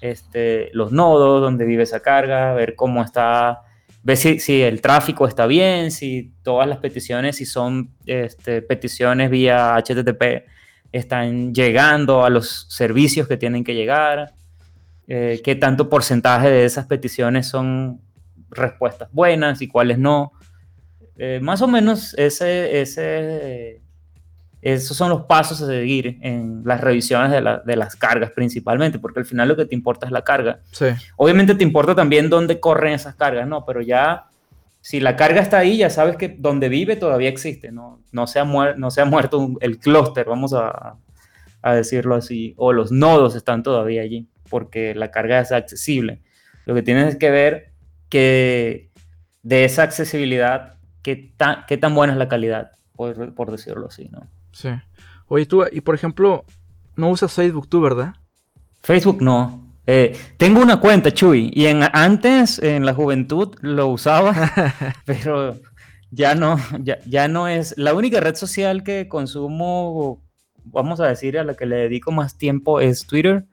[0.01, 3.63] este, los nodos, donde vive esa carga, ver cómo está,
[4.03, 9.31] ver si, si el tráfico está bien, si todas las peticiones, si son este, peticiones
[9.31, 10.47] vía HTTP,
[10.93, 14.35] están llegando a los servicios que tienen que llegar,
[15.07, 18.01] eh, qué tanto porcentaje de esas peticiones son
[18.51, 20.33] respuestas buenas y cuáles no.
[21.17, 23.83] Eh, más o menos ese, ese,
[24.63, 28.99] esos son los pasos a seguir en las revisiones de, la- de las cargas principalmente,
[28.99, 30.61] porque al final lo que te importa es la carga.
[30.71, 33.65] Sí, Obviamente te importa también dónde corren esas cargas, ¿no?
[33.65, 34.27] Pero ya,
[34.83, 38.01] si la carga está ahí, ya sabes que donde vive todavía existe, ¿no?
[38.13, 40.97] No se ha, muer- no se ha muerto un- el clúster, vamos a,
[41.63, 46.21] a decirlo así, o los nodos están todavía allí, porque la carga es accesible.
[46.67, 47.73] Lo que tienes que ver
[48.09, 48.91] que
[49.43, 54.09] de esa accesibilidad, qué tan, qué tan buena es la calidad, por, por decirlo así,
[54.11, 54.27] ¿no?
[54.53, 54.69] Sí.
[55.27, 56.45] Oye, tú, y por ejemplo,
[56.97, 58.15] no usas Facebook tú, ¿verdad?
[58.83, 59.67] Facebook no.
[59.87, 64.35] Eh, tengo una cuenta, Chuy, y en, antes, en la juventud, lo usaba,
[65.05, 65.59] pero
[66.11, 67.75] ya no, ya, ya no es.
[67.77, 70.23] La única red social que consumo,
[70.65, 73.45] vamos a decir, a la que le dedico más tiempo es Twitter.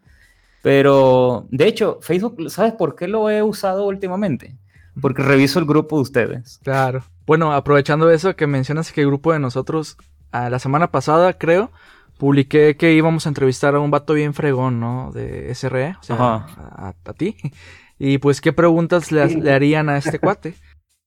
[0.63, 4.57] Pero, de hecho, Facebook, ¿sabes por qué lo he usado últimamente?
[4.99, 6.59] Porque reviso el grupo de ustedes.
[6.63, 7.03] Claro.
[7.25, 9.97] Bueno, aprovechando eso que mencionas que el grupo de nosotros,
[10.31, 11.71] a la semana pasada, creo,
[12.17, 15.11] publiqué que íbamos a entrevistar a un vato bien fregón, ¿no?
[15.13, 17.35] De SRE, o sea, a, a ti.
[17.99, 20.53] Y pues, ¿qué preguntas le, le harían a este cuate?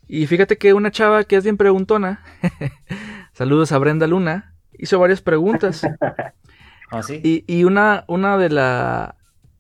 [0.09, 2.25] Y fíjate que una chava que es bien preguntona,
[3.33, 5.87] saludos a Brenda Luna, hizo varias preguntas.
[6.91, 7.21] ¿Ah, sí?
[7.23, 9.15] Y, y una, una de, la,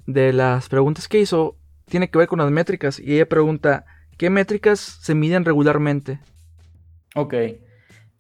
[0.06, 2.98] de las preguntas que hizo tiene que ver con las métricas.
[2.98, 3.84] Y ella pregunta,
[4.18, 6.18] ¿qué métricas se miden regularmente?
[7.14, 7.34] Ok.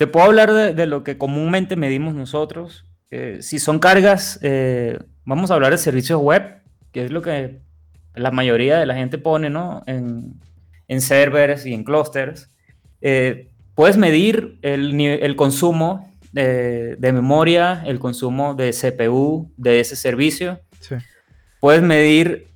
[0.00, 2.86] Te puedo hablar de, de lo que comúnmente medimos nosotros.
[3.10, 7.60] Eh, si son cargas, eh, vamos a hablar de servicios web, que es lo que
[8.14, 9.82] la mayoría de la gente pone, ¿no?
[9.86, 10.40] En,
[10.88, 12.48] en servers y en clusters.
[13.02, 20.62] Eh, puedes medir el, consumo de, de memoria, el consumo de CPU de ese servicio.
[20.80, 20.94] Sí.
[21.60, 22.46] Puedes medir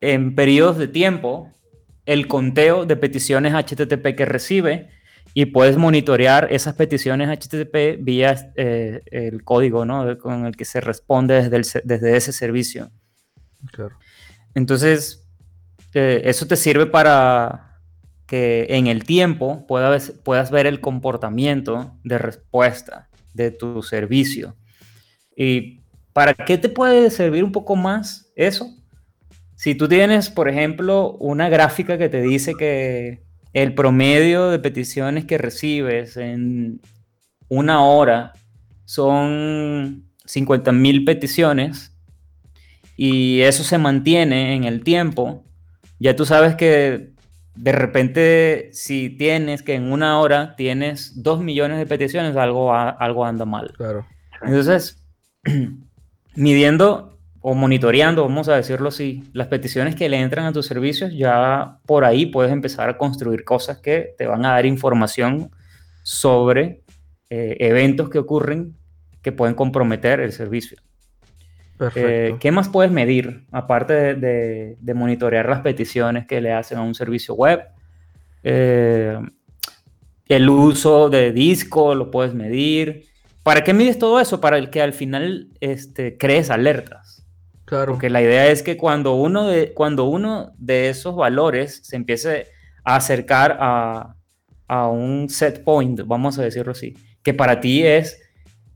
[0.00, 1.50] en periodos de tiempo
[2.06, 5.01] el conteo de peticiones HTTP que recibe
[5.34, 10.18] y puedes monitorear esas peticiones HTTP vía eh, el código ¿no?
[10.18, 12.90] con el que se responde desde, el desde ese servicio.
[13.70, 13.96] Claro.
[14.54, 15.26] Entonces,
[15.94, 17.80] eh, eso te sirve para
[18.26, 24.56] que en el tiempo puedas, puedas ver el comportamiento de respuesta de tu servicio.
[25.36, 25.80] ¿Y
[26.12, 28.70] para qué te puede servir un poco más eso?
[29.54, 35.24] Si tú tienes, por ejemplo, una gráfica que te dice que el promedio de peticiones
[35.24, 36.80] que recibes en
[37.48, 38.32] una hora
[38.84, 41.94] son 50.000 peticiones
[42.96, 45.44] y eso se mantiene en el tiempo,
[45.98, 47.12] ya tú sabes que
[47.54, 53.24] de repente si tienes que en una hora tienes 2 millones de peticiones, algo, algo
[53.24, 53.72] anda mal.
[53.76, 54.06] Claro.
[54.40, 55.02] Entonces,
[56.34, 61.12] midiendo o monitoreando, vamos a decirlo así, las peticiones que le entran a tus servicios,
[61.12, 65.50] ya por ahí puedes empezar a construir cosas que te van a dar información
[66.04, 66.82] sobre
[67.30, 68.76] eh, eventos que ocurren
[69.22, 70.78] que pueden comprometer el servicio.
[71.78, 72.08] Perfecto.
[72.08, 76.78] Eh, ¿Qué más puedes medir aparte de, de- de monitorear las peticiones que le hacen
[76.78, 77.60] a un servicio web?
[78.44, 79.18] Eh,
[80.28, 83.06] el uso de disco lo puedes medir.
[83.42, 84.40] ¿Para qué mides todo eso?
[84.40, 87.21] Para el que al final este, crees alertas.
[87.72, 87.92] Claro.
[87.92, 92.48] Porque la idea es que cuando uno de, cuando uno de esos valores se empiece
[92.84, 94.14] a acercar a,
[94.68, 98.20] a un set point, vamos a decirlo así, que para ti es,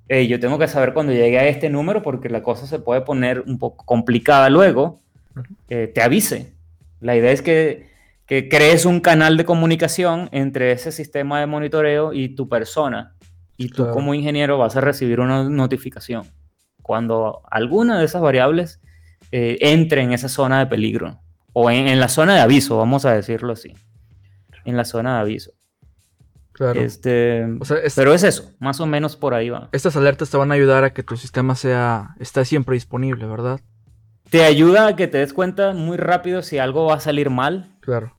[0.08, 3.02] eh, yo tengo que saber cuando llegue a este número porque la cosa se puede
[3.02, 4.98] poner un poco complicada luego,
[5.68, 6.54] eh, te avise.
[7.00, 7.90] La idea es que,
[8.24, 13.14] que crees un canal de comunicación entre ese sistema de monitoreo y tu persona.
[13.58, 13.92] Y tú Claro.
[13.92, 16.24] como ingeniero vas a recibir una notificación
[16.80, 18.80] cuando alguna de esas variables
[19.32, 21.20] eh, entre en esa zona de peligro
[21.52, 23.72] o en, en la zona de aviso, vamos a decirlo así.
[24.64, 25.52] En la zona de aviso.
[26.52, 26.80] Claro.
[26.80, 29.68] Este, O sea, es- pero es eso, más o menos por ahí va.
[29.72, 33.60] estas alertas te van a ayudar a que tu sistema sea esté siempre disponible, ¿verdad?
[34.30, 37.76] Te ayuda a que te des cuenta muy rápido si algo va a salir mal,
[37.80, 38.16] Claro.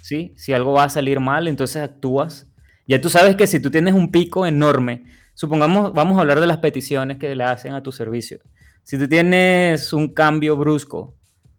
[0.00, 0.32] ¿sí?
[0.36, 2.46] Si algo va a salir mal, entonces actúas.
[2.88, 5.04] Ya tú sabes que si tú tienes un pico enorme,
[5.34, 8.38] supongamos, vamos a hablar de las peticiones que le hacen a tu servicio.
[8.86, 11.12] Si tú tienes un cambio brusco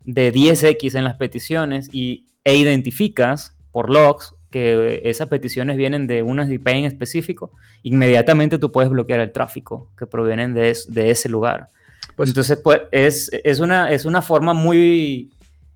[0.06, 6.24] de 10x en las peticiones y, e identificas por logs que esas peticiones vienen de
[6.24, 7.52] unas IP en específico,
[7.84, 11.68] inmediatamente tú puedes bloquear el tráfico que provienen de, es- de ese lugar.
[12.16, 15.30] Pues- Entonces, pues, es, es, una, es una forma muy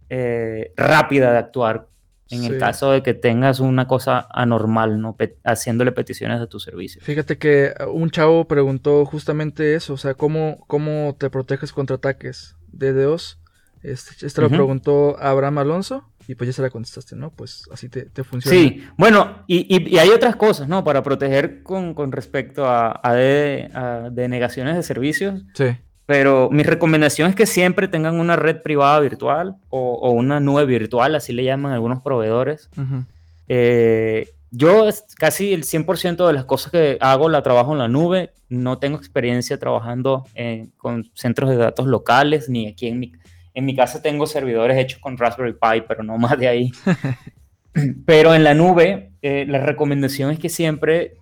[0.10, 1.88] eh, rápida de actuar
[2.32, 2.48] en Sí.
[2.48, 5.16] el caso de que tengas una cosa anormal, ¿no?
[5.16, 7.02] Pe- haciéndole peticiones a tu servicio.
[7.04, 11.98] Fíjate que uh, un chavo preguntó justamente eso, o sea, ¿cómo, cómo te proteges contra
[11.98, 13.38] ataques de DDoS?
[13.84, 17.32] Este, este lo preguntó Abraham Alonso y pues ya se la contestaste, ¿no?
[17.32, 18.56] Pues así te, te funciona.
[18.56, 20.84] Sí, bueno, y, y- y hay otras cosas, ¿no?
[20.84, 25.66] Para proteger con, con respecto a, a, de- a denegaciones de servicios, Sí,
[26.12, 30.66] pero mi recomendación es que siempre tengan una red privada virtual o, o una nube
[30.66, 32.70] virtual, así le llaman algunos proveedores.
[32.78, 33.06] ujú,
[33.48, 38.32] Eh, yo casi el 100% de las cosas que hago la trabajo en la nube.
[38.50, 43.14] No tengo experiencia trabajando en- con centros de datos locales, ni aquí en mi,
[43.54, 46.72] en mi casa tengo servidores hechos con Raspberry Pi, pero no más de ahí.
[48.06, 51.16] pero en la nube, eh, la recomendación es que siempre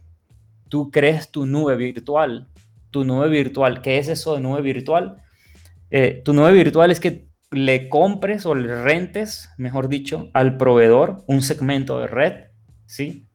[0.68, 2.48] tú crees tu nube virtual.
[2.92, 5.18] Tu nube virtual, ¿qué es eso de nube virtual?
[5.92, 11.24] Eh, tu nube virtual es que le compres o le rentes, mejor dicho, al proveedor
[11.28, 12.34] un segmento de red,
[12.86, 13.28] ¿sí?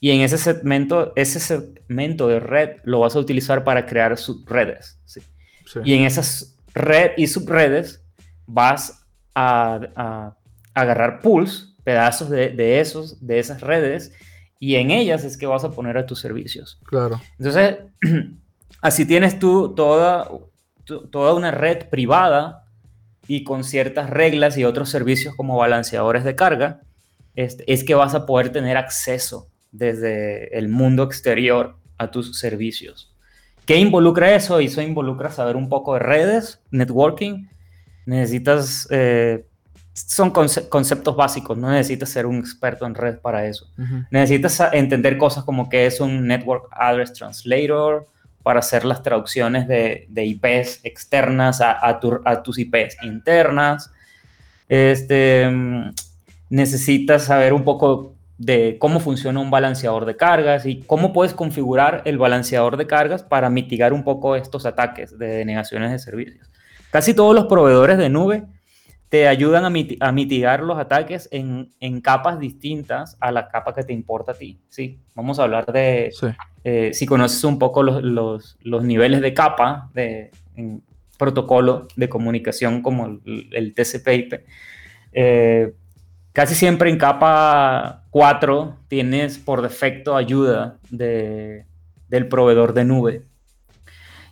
[0.00, 4.98] Y en ese segmento, ese segmento de red lo vas a utilizar para crear subredes,
[5.04, 5.20] ¿sí?
[5.66, 5.80] sí.
[5.84, 8.02] Y en esas red y subredes
[8.46, 10.36] vas a, a
[10.72, 14.12] agarrar pools, pedazos de, de esos, de esas redes,
[14.58, 16.78] y en ellas es que vas a poner a tus servicios.
[16.84, 17.20] Claro.
[17.38, 17.78] Entonces,
[18.80, 20.28] así tienes tú toda,
[21.10, 22.64] toda una red privada
[23.26, 26.80] y con ciertas reglas y otros servicios como balanceadores de carga,
[27.34, 33.14] es que vas a poder tener acceso desde el mundo exterior a tus servicios.
[33.66, 34.58] ¿Qué involucra eso?
[34.58, 37.46] Eso involucra saber un poco de redes, networking.
[38.04, 39.44] Necesitas, eh,
[39.92, 43.66] son conce- conceptos básicos, no necesitas ser un experto en red para eso.
[44.10, 48.06] Necesitas entender cosas como que es un Network Address Translator
[48.42, 53.92] para hacer las traducciones de, de IPs externas a, a tu- a tus IPs internas.
[54.68, 55.90] Este, mm,
[56.50, 62.02] necesitas saber un poco de cómo funciona un balanceador de cargas y cómo puedes configurar
[62.06, 66.50] el balanceador de cargas para mitigar un poco estos ataques de denegaciones de servicios.
[66.90, 68.44] Casi todos los proveedores de nube
[69.10, 73.92] te ayudan a mitigar los ataques en, en capas distintas a la capa que te
[73.92, 74.60] importa a ti.
[74.68, 75.00] ¿sí?
[75.14, 76.28] Vamos a hablar de, Sí.
[76.64, 78.02] Eh, si conoces un poco los,
[78.62, 80.82] los- niveles de capa de en
[81.18, 84.40] protocolo de comunicación como el, TCP/IP,
[85.12, 85.72] eh,
[86.32, 91.66] casi siempre en capa 4 tienes por defecto ayuda de-
[92.08, 93.22] del proveedor de nube.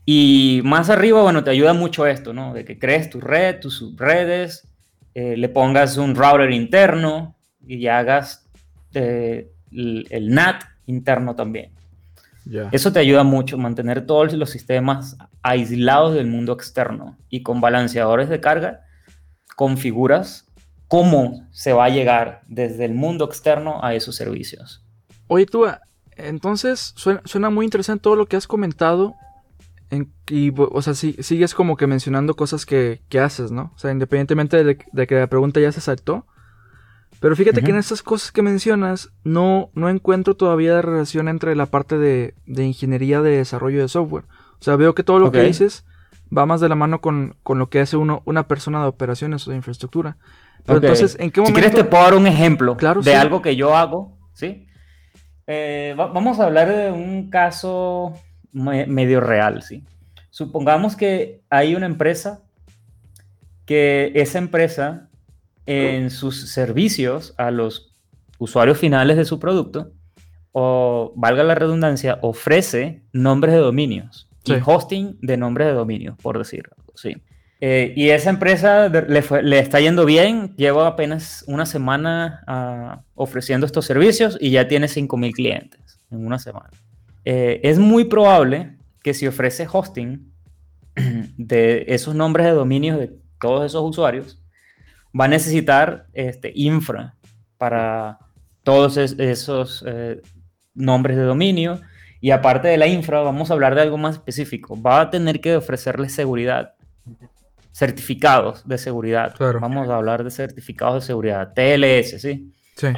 [0.05, 2.55] Y más arriba, bueno, te ayuda mucho esto, ¿no?
[2.55, 4.67] De que crees tu red, tus subredes,
[5.15, 7.37] eh, le pongas un router interno
[7.67, 8.49] y hagas
[8.95, 9.51] el
[10.31, 11.73] NAT interno también.
[12.73, 17.61] Eso te ayuda mucho a mantener todos los sistemas aislados del mundo externo y con
[17.61, 18.81] balanceadores de carga
[19.57, 20.47] configuras
[20.87, 24.85] cómo se va a llegar desde el mundo externo a esos servicios.
[25.27, 25.67] Oye, tú,
[26.17, 29.15] entonces suena, suena muy interesante todo lo que has comentado.
[29.91, 33.73] en- y, o sea, sí- sigues como que mencionando cosas que, que haces, ¿no?
[33.75, 36.27] O sea, independientemente de, de que la pregunta ya se saltó.
[37.21, 41.67] Pero fíjate que en estas cosas que mencionas, no, no encuentro todavía relación entre la
[41.67, 44.25] parte de, de ingeniería de desarrollo de software.
[44.61, 45.85] O sea, veo que todo lo que dices
[46.37, 49.47] va más de la mano con, con lo que hace uno, una persona de operaciones
[49.47, 50.17] o de infraestructura.
[50.65, 51.61] Pero entonces, ¿en qué Si momento?
[51.61, 53.17] quieres te puedo dar un ejemplo Claro, de sí.
[53.17, 54.67] algo que yo hago, ¿sí?
[55.47, 58.13] Eh, va- vamos a hablar de un caso
[58.53, 59.83] me- medio real, ¿sí?
[60.31, 62.43] Supongamos que hay una empresa
[63.65, 65.08] que esa empresa
[65.69, 67.93] en sus servicios a los
[68.39, 69.93] usuarios finales de su producto,
[70.53, 76.39] o valga la redundancia, ofrece nombres de dominios y hosting de nombres de dominios, por
[76.39, 76.75] decirlo.
[76.95, 77.17] Sí.
[77.61, 83.85] Eh, y esa empresa le, está yendo bien, lleva apenas una semana ah, ofreciendo estos
[83.85, 86.71] servicios y ya tiene 5.000 clientes en una semana.
[87.25, 90.33] Eh, es muy probable que si ofrece hosting
[91.37, 94.41] de esos nombres de dominios de todos esos usuarios,
[95.19, 97.15] va a necesitar este, infra
[97.57, 98.19] para
[98.63, 100.21] todos esos eh,
[100.75, 101.81] nombres de dominio.
[102.21, 104.81] Y aparte de la infra, vamos a hablar de algo más específico.
[104.81, 106.75] Va a tener que ofrecerle seguridad
[107.73, 109.35] certificados de seguridad.
[109.39, 112.53] Vamos a hablar de certificados de seguridad, TLS, ¿sí?
[112.75, 112.89] Sí.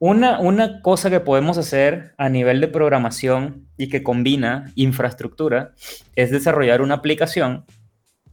[0.00, 5.72] Una, una cosa que podemos hacer a nivel de programación y que combina infraestructura
[6.16, 7.64] es desarrollar una aplicación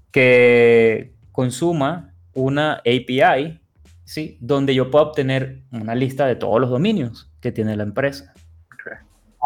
[0.10, 3.60] que consuma una API,
[4.04, 4.38] ¿sí?
[4.40, 8.34] Donde yo pueda obtener una lista de todos los dominios que tiene la empresa.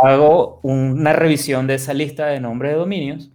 [0.02, 3.32] Hago una revisión de esa lista de nombres de dominios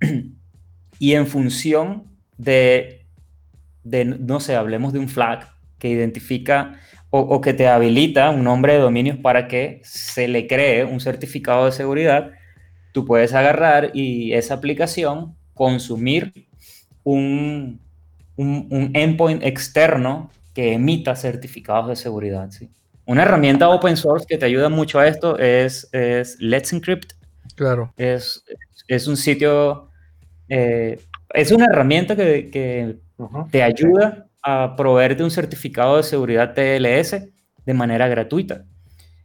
[0.98, 2.04] y en función
[2.38, 3.06] de,
[3.84, 5.46] no sé, hablemos de un flag
[5.78, 6.78] que identifica
[7.10, 11.66] o, que te habilita un nombre de dominios para que se le cree un certificado
[11.66, 12.30] de seguridad,
[12.92, 16.46] tú puedes agarrar y esa aplicación consumir
[17.02, 17.80] un,
[18.42, 22.50] un, endpoint externo que emita certificados de seguridad.
[22.50, 22.70] ¿sí?
[23.06, 27.12] Una herramienta open source que te ayuda mucho a esto es, es Let's Encrypt.
[27.54, 27.92] Claro.
[27.96, 28.44] Es,
[28.88, 29.90] es un sitio
[30.50, 31.00] eh,
[31.32, 32.98] es una herramienta que,
[33.50, 37.28] te ayuda a proveerte un certificado de seguridad TLS
[37.64, 38.64] de manera gratuita.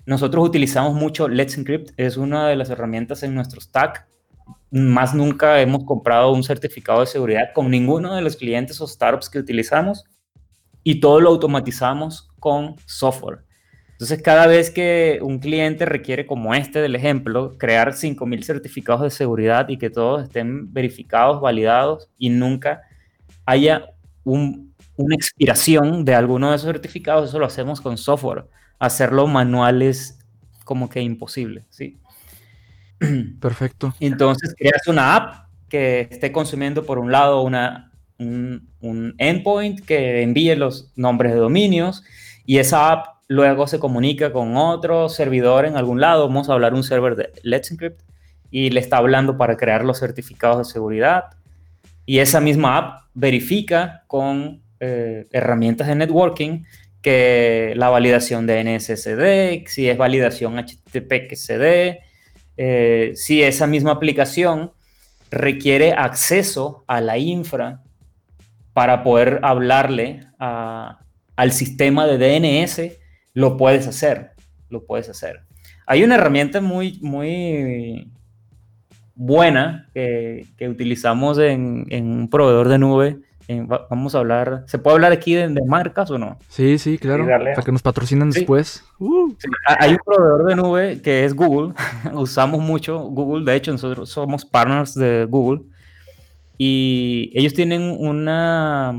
[0.06, 4.08] Nosotros utilizamos mucho Let's Encrypt, es una de las herramientas en nuestro stack.
[4.76, 9.30] Más nunca hemos comprado un certificado de seguridad con ninguno de los clientes o startups
[9.30, 10.04] que utilizamos
[10.84, 13.46] y todo lo automatizamos con software.
[13.94, 19.12] Entonces, cada vez que un cliente requiere, como este del ejemplo, crear 5.000 certificados de
[19.12, 22.82] seguridad y que todos estén verificados, validados y nunca
[23.46, 23.86] haya
[24.26, 28.50] una expiración de alguno de esos certificados, eso lo hacemos con software.
[28.78, 30.20] Hacerlo manual es
[30.66, 31.98] como que imposible, ¿sí?
[33.40, 33.94] Perfecto.
[34.00, 40.22] Entonces, creas una app que esté consumiendo, por un lado, una, un, un endpoint que
[40.22, 42.04] envíe los nombres de dominios
[42.46, 46.74] y esa app luego se comunica con otro servidor en algún lado, vamos a hablar
[46.74, 48.02] un server de Let's Encrypt,
[48.52, 51.26] y le está hablando para crear los certificados de seguridad.
[52.06, 56.64] Y esa misma app verifica con eh, herramientas de networking
[57.02, 62.00] que la validación de NSSD, si es validación HTTP que se dé,
[62.58, 64.72] eh, si esa misma aplicación
[65.32, 67.82] requiere acceso a la infra
[68.74, 72.98] para poder hablarle al sistema de DNS
[73.34, 74.32] lo puedes hacer,
[74.70, 75.42] lo puedes hacer.
[75.86, 78.12] Hay una herramienta muy, muy
[79.14, 83.20] buena que, utilizamos en, un proveedor de nube.
[83.90, 86.38] Vamos a hablar, ¿se puede hablar aquí de, marcas o no?
[86.50, 88.84] Sí, sí, claro, para que nos patrocinen después.
[89.00, 89.34] Uh.
[89.80, 91.74] Hay un proveedor de nube que es Google,
[92.14, 95.62] usamos mucho Google, de hecho nosotros somos partners de Google
[96.58, 98.94] y ellos tienen una,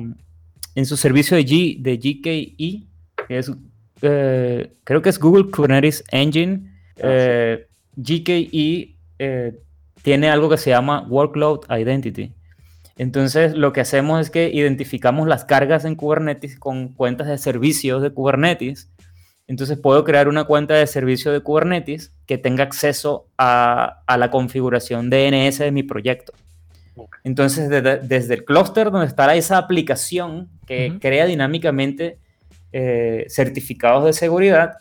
[0.75, 2.87] en su servicio de, G, de GKE,
[3.27, 3.51] que es
[4.03, 9.59] eh, creo que es Google Kubernetes Engine, ah, eh, GKE eh,
[10.03, 12.33] tiene algo que se llama Workload Identity.
[12.97, 18.03] Entonces, lo que hacemos es que identificamos las cargas en Kubernetes con cuentas de servicios
[18.03, 18.91] de Kubernetes.
[19.47, 25.11] Entonces, puedo crear una cuenta de servicio de Kubernetes que tenga acceso a, la configuración
[25.11, 26.33] DNS de mi proyecto.
[27.23, 32.19] Entonces, desde el clúster donde está esa aplicación que crea dinámicamente
[32.73, 34.79] eh, certificados de seguridad,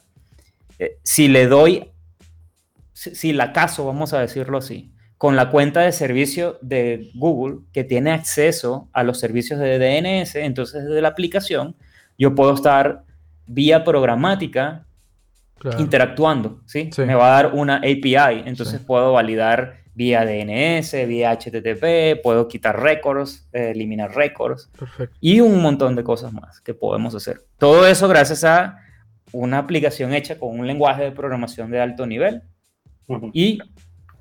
[0.79, 1.91] eh, si le doy,
[2.93, 7.83] si, la caso, vamos a decirlo así, con la cuenta de servicio de Google que
[7.83, 11.75] tiene acceso a los servicios de DNS, entonces desde la aplicación
[12.17, 13.03] yo puedo estar
[13.47, 14.85] vía programática
[15.79, 16.89] interactuando, ¿sí?
[16.97, 22.79] Me va a dar una API, entonces puedo validar vía DNS, vía HTTP, puedo quitar
[22.79, 24.69] récords, eh, eliminar récords
[25.21, 27.45] y un montón de cosas más que podemos hacer.
[27.57, 28.79] Todo eso gracias a
[29.31, 32.43] una aplicación hecha con un lenguaje de programación de alto nivel
[33.33, 33.59] y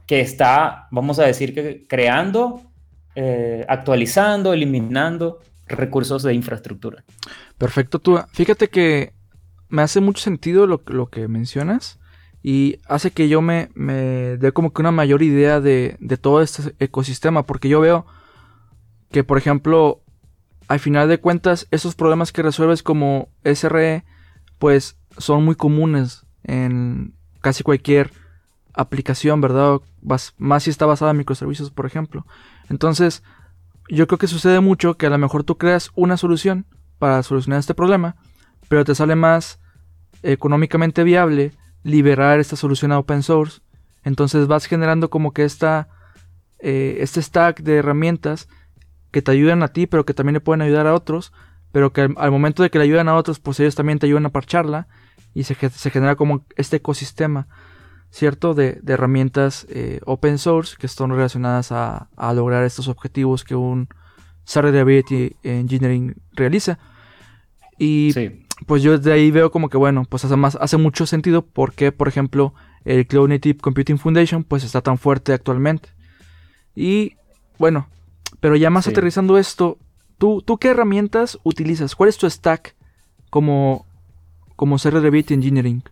[0.07, 2.63] que está, vamos a decir que creando,
[3.15, 7.05] eh, actualizando, eliminando recursos de infraestructura.
[7.59, 8.21] Perfecto, tú.
[8.33, 9.13] Fíjate que
[9.69, 11.99] me hace mucho sentido lo, lo que mencionas
[12.43, 16.43] y hace que yo me, me dé como que una mayor idea de, de, todo
[16.43, 18.05] este ecosistema, porque yo veo
[19.11, 20.03] que, por ejemplo,
[20.69, 24.05] al final de cuentas, esos problemas que resuelves como SRE,
[24.59, 28.11] pues son muy comunes en casi cualquier
[28.75, 29.81] aplicación, ¿verdad?
[30.37, 32.27] Más si está basada en microservicios, por ejemplo.
[32.69, 33.23] Entonces,
[33.89, 36.67] yo creo que sucede mucho que a lo mejor tú creas una solución
[36.99, 38.17] para solucionar este problema,
[38.69, 39.61] pero te sale más
[40.23, 41.53] económicamente viable
[41.83, 43.61] liberar esta solución a open source.
[44.03, 45.89] Entonces vas generando como que esta,
[46.59, 48.49] eh, este stack de herramientas
[49.11, 51.33] que te ayudan a ti, pero que también le pueden ayudar a otros,
[51.73, 54.27] pero que al, momento de que le ayudan a otros, pues ellos también te ayudan
[54.27, 54.89] a parcharla
[55.35, 57.49] y se, se genera como este ecosistema,
[58.15, 58.55] ¿cierto?
[58.55, 63.89] De, herramientas eh, open source que están relacionadas a, lograr estos objetivos que un
[64.55, 66.79] Reliability Engineering realiza.
[67.77, 68.13] Y
[68.67, 71.91] pues yo de ahí veo como que, bueno, pues hace, más, hace mucho sentido porque,
[71.91, 72.55] por ejemplo,
[72.85, 75.89] el Cloud Native Computing Foundation pues está tan fuerte actualmente.
[76.77, 77.17] Y
[77.59, 77.89] bueno,
[78.39, 79.77] pero ya más aterrizando esto,
[80.19, 81.97] ¿tú, ¿tú qué herramientas utilizas?
[81.97, 82.77] ¿Cuál es tu stack
[83.29, 83.87] como,
[84.55, 85.83] como Reliability Engineering?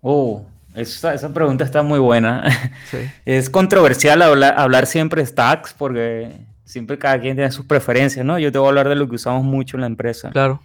[0.00, 0.46] Oh,
[0.80, 2.44] esa, esa, pregunta está muy buena.
[3.24, 6.32] Es controversial hablar, hablar siempre stacks porque
[6.64, 8.38] siempre cada quien tiene sus preferencias, ¿no?
[8.38, 10.30] Yo te voy a hablar de lo que usamos mucho en la empresa.
[10.30, 10.60] Claro.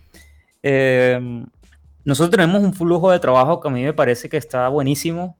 [0.61, 1.45] Eh,
[2.05, 5.37] nosotros tenemos un flujo de trabajo que a mí me parece que está buenísimo,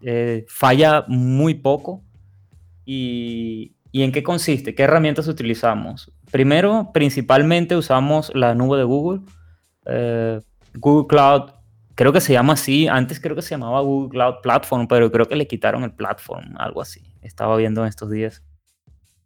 [0.00, 2.02] eh, falla muy poco.
[2.84, 4.74] Y, en qué consiste?
[4.74, 6.12] ¿Qué herramientas utilizamos?
[6.30, 9.20] Primero, principalmente usamos la nube de Google,
[9.86, 10.40] eh,
[10.74, 11.53] Google Cloud,
[11.94, 15.26] creo que se llama así, antes creo que se llamaba Google Cloud Platform, pero creo
[15.26, 18.42] que le quitaron el platform, algo así, estaba viendo en estos días.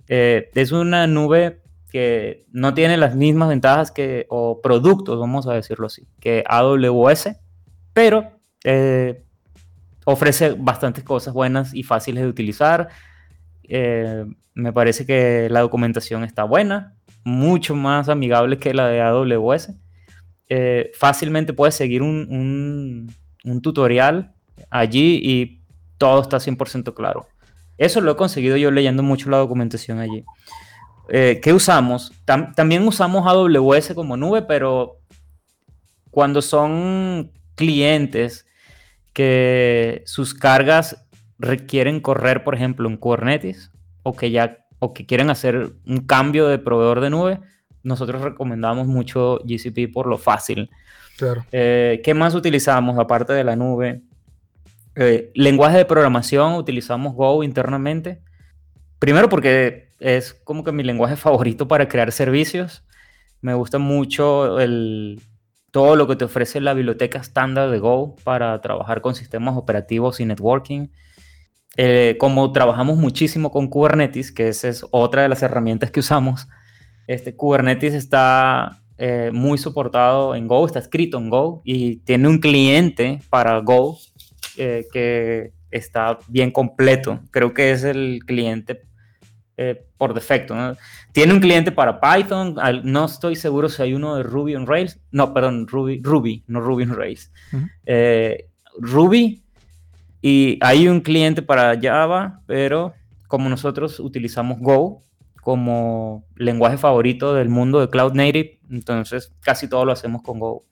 [0.07, 5.87] es una nube que no tiene las mismas ventajas que, o productos, vamos a decirlo
[5.87, 7.31] así, que AWS,
[7.93, 8.33] pero
[8.64, 9.25] eh,
[10.05, 12.89] ofrece bastantes cosas buenas y fáciles de utilizar.
[13.64, 16.95] Eh, me parece que la documentación está buena,
[17.25, 19.71] mucho más amigable que la de AWS.
[20.49, 23.13] Eh, fácilmente puedes seguir un,
[23.45, 24.33] un tutorial
[24.71, 25.63] allí y
[25.99, 27.27] todo está 100% claro.
[27.77, 30.25] Eso lo he conseguido yo leyendo mucho la documentación allí.
[31.09, 32.13] Eh, ¿Qué usamos?
[32.27, 34.99] también usamos AWS como nube, pero
[36.11, 38.47] cuando son clientes
[39.13, 41.07] que sus cargas
[41.39, 43.71] requieren correr, por ejemplo, en Kubernetes,
[44.03, 47.41] o que ya o que quieren hacer un cambio de proveedor de nube,
[47.83, 50.70] nosotros recomendamos mucho GCP por lo fácil.
[51.16, 51.45] Claro.
[51.53, 54.03] Eh, ¿Qué más utilizamos aparte de la nube?
[54.95, 58.20] Eh, lenguaje de programación, utilizamos Go internamente.
[58.99, 62.85] Primero porque es como que mi lenguaje favorito para crear servicios.
[63.41, 65.20] Me gusta mucho el,
[65.70, 70.20] todo lo que te ofrece la biblioteca estándar de Go para trabajar con sistemas operativos
[70.20, 70.89] y networking.
[71.76, 76.49] Eh, como trabajamos muchísimo con Kubernetes, que esa es otra de las herramientas que usamos,
[77.09, 82.39] este Kubernetes está eh, muy soportado en Go, está escrito en Go y tiene un
[82.39, 83.99] cliente para Go
[84.59, 87.21] eh, que está bien completo.
[87.31, 88.83] Creo que es el cliente
[89.57, 90.55] eh, por defecto.
[91.13, 95.01] Tiene un cliente para Python, no estoy seguro si hay uno de Ruby on Rails,
[95.11, 97.33] no, perdón, Ruby, Ruby no Ruby on Rails.
[97.87, 98.49] Eh,
[98.79, 99.43] Ruby
[100.21, 102.93] y hay un cliente para Java, pero
[103.29, 105.01] como nosotros utilizamos Go
[105.49, 110.67] como lenguaje favorito del mundo de Cloud Native, entonces casi todo lo hacemos con Go.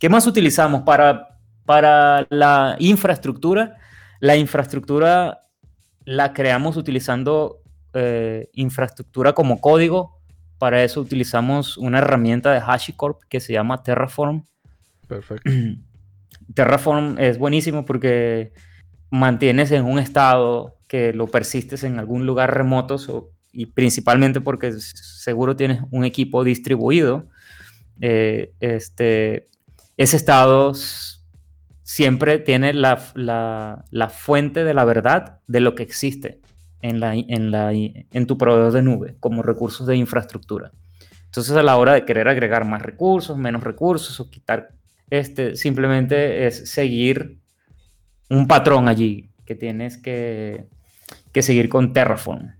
[0.00, 3.76] ¿Qué más utilizamos para, para la infraestructura?
[4.18, 5.44] La infraestructura
[6.04, 7.62] la creamos utilizando
[7.94, 10.18] eh, infraestructura como código.
[10.58, 14.44] Para eso utilizamos una herramienta de HashiCorp que se llama Terraform.
[15.06, 15.48] Perfecto.
[16.54, 18.52] Terraform es buenísimo porque
[19.08, 22.98] mantienes en un estado que lo persistes en algún lugar remoto
[23.56, 27.26] y principalmente porque seguro tienes un equipo distribuido.
[28.02, 29.48] Eh, este,
[29.96, 30.74] ese estado
[31.82, 36.40] siempre tiene la, la, fuente de la verdad de lo que existe
[36.82, 40.72] en, la, en, la, en tu proveedor de nube como recursos de infraestructura.
[41.24, 44.68] Entonces a la hora de querer agregar más recursos, menos recursos o quitar,
[45.08, 47.38] este, simplemente es seguir
[48.28, 50.66] un patrón allí que tienes que,
[51.32, 52.55] que seguir con Terraform.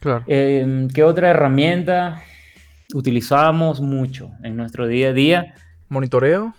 [0.00, 0.24] Claro.
[0.26, 2.22] Em, ¿Qué otra herramienta
[2.94, 5.54] utilizamos mucho en nuestro día a día?
[5.88, 6.54] Monitoreo.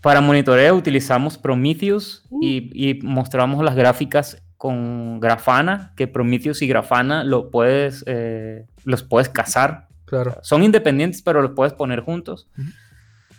[0.00, 7.22] Para monitoreo utilizamos Prometheus y, y mostramos las gráficas con Grafana, que Prometheus y Grafana
[7.24, 9.86] lo puedes, eh, los puedes cazar.
[10.04, 10.36] Claro.
[10.42, 12.50] Son independientes, pero los puedes poner juntos.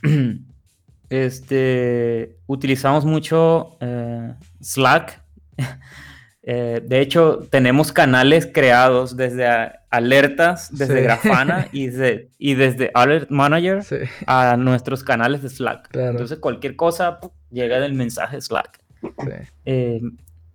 [1.11, 5.23] Este, utilizamos mucho eh, Slack.
[6.51, 9.45] Eh, de hecho, tenemos canales creados desde
[9.91, 11.89] alertas, desde Grafana y,
[12.39, 13.83] y, desde Alert Manager
[14.25, 15.95] a nuestros canales de Slack.
[15.95, 17.19] Entonces, cualquier cosa
[17.51, 18.79] llega del mensaje Slack.
[19.63, 20.01] Eh,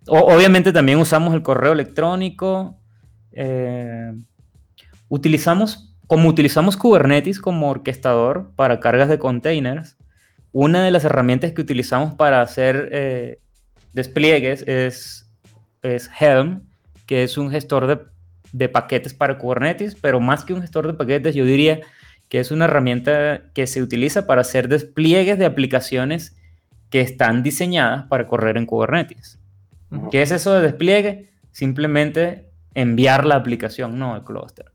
[0.07, 2.77] obviamente también usamos el correo electrónico.
[3.31, 4.11] Eh,
[5.07, 9.95] utilizamos, como utilizamos Kubernetes como orquestador para cargas de containers,
[10.51, 13.39] una de las herramientas que utilizamos para hacer
[13.93, 15.24] despliegues es
[15.85, 16.63] es Helm,
[17.05, 18.09] que es un gestor
[18.51, 21.81] de, paquetes para Kubernetes, pero más que un gestor de paquetes, yo diría
[22.29, 26.35] que es una herramienta que se utiliza para hacer despliegues de aplicaciones
[26.89, 29.39] que están diseñadas para correr en Kubernetes.
[30.11, 31.29] ¿Qué es eso de despliegue?
[31.51, 34.71] Simplemente enviar la aplicación, no el clúster.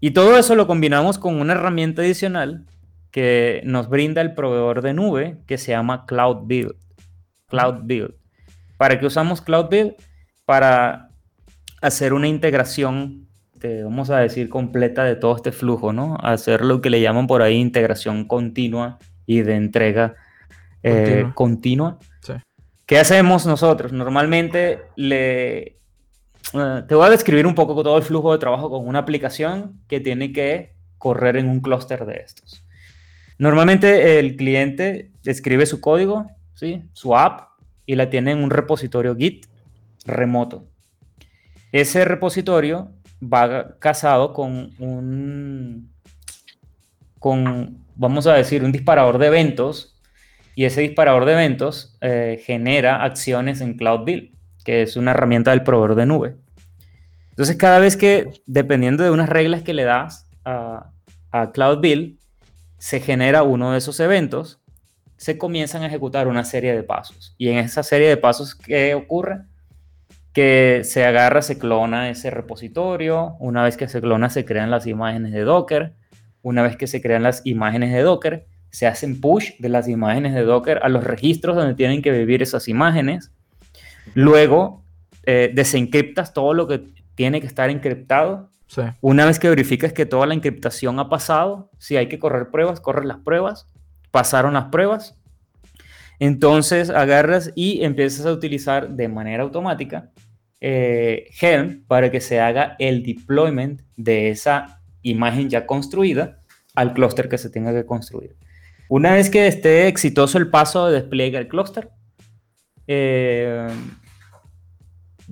[0.00, 2.64] Y todo eso lo combinamos con una herramienta adicional
[3.10, 6.74] que nos brinda el proveedor de nube que se llama Cloud Build.
[7.48, 8.14] Cloud Build.
[8.76, 9.94] ¿Para qué usamos Cloud Build?
[10.44, 11.10] Para
[11.80, 13.26] hacer una integración,
[13.82, 16.16] vamos a decir, completa de todo este flujo, ¿no?
[16.20, 20.14] Hacer lo que le llaman por ahí integración continua y de entrega
[20.82, 21.98] eh, continua.
[22.86, 23.92] ¿Qué hacemos nosotros?
[23.92, 25.78] Normalmente le...
[26.52, 29.80] Eh, te voy a describir un poco todo el flujo de trabajo con una aplicación
[29.88, 32.62] que tiene que correr en un clúster de estos.
[33.38, 36.82] Normalmente el cliente escribe su código, ¿sí?
[36.92, 37.48] su app,
[37.86, 39.46] y la tiene en un repositorio Git
[40.04, 40.68] remoto.
[41.72, 42.92] Ese repositorio
[43.22, 45.92] va casado con un,
[47.18, 50.00] con, vamos a decir, un disparador de eventos
[50.54, 54.30] y ese disparador de eventos eh, genera acciones en Cloud Build,
[54.64, 56.36] que es una herramienta del proveedor de nube.
[57.30, 60.92] Entonces, cada vez que, dependiendo de unas reglas que le das a,
[61.32, 61.84] a Cloud
[62.78, 64.60] se genera uno de esos eventos,
[65.16, 67.34] se comienzan a ejecutar una serie de pasos.
[67.38, 69.40] Y en esa serie de pasos, ¿qué ocurre?
[70.34, 74.86] Que se agarra, se clona ese repositorio, una vez que se clona se crean las
[74.88, 75.94] imágenes de Docker,
[76.42, 80.34] una vez que se crean las imágenes de Docker, se hacen push de las imágenes
[80.34, 83.30] de Docker a los registros donde tienen que vivir esas imágenes,
[84.14, 84.82] luego
[85.22, 86.82] eh, desencriptas todo lo que
[87.14, 88.50] tiene que estar encriptado,
[89.00, 92.80] una vez que verificas que toda la encriptación ha pasado, si hay que correr pruebas,
[92.80, 93.68] corres las pruebas,
[94.10, 95.16] pasaron las pruebas,
[96.18, 100.10] entonces agarras y empiezas a utilizar de manera automática
[100.66, 106.40] eh, Helm para que se haga el deployment de esa imagen ya construida
[106.74, 108.34] al clúster que se tenga que construir.
[108.88, 111.90] Una vez que esté exitoso el paso de despliegue al clúster,
[112.86, 113.68] eh,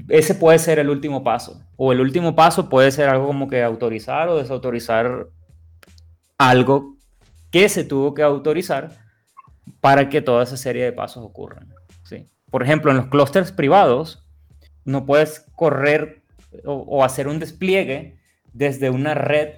[0.09, 1.63] ese puede ser el último paso.
[1.77, 5.29] O el último paso puede ser algo como que autorizar o desautorizar
[6.37, 6.99] algo
[7.51, 8.99] que se tuvo que autorizar
[9.81, 11.73] para que toda esa serie de pasos ocurran.
[12.05, 12.29] ¿sí?
[12.51, 14.22] Por ejemplo, en los clústeres privados,
[14.85, 16.23] no puedes correr
[16.65, 18.17] o, hacer un despliegue
[18.53, 19.55] desde una red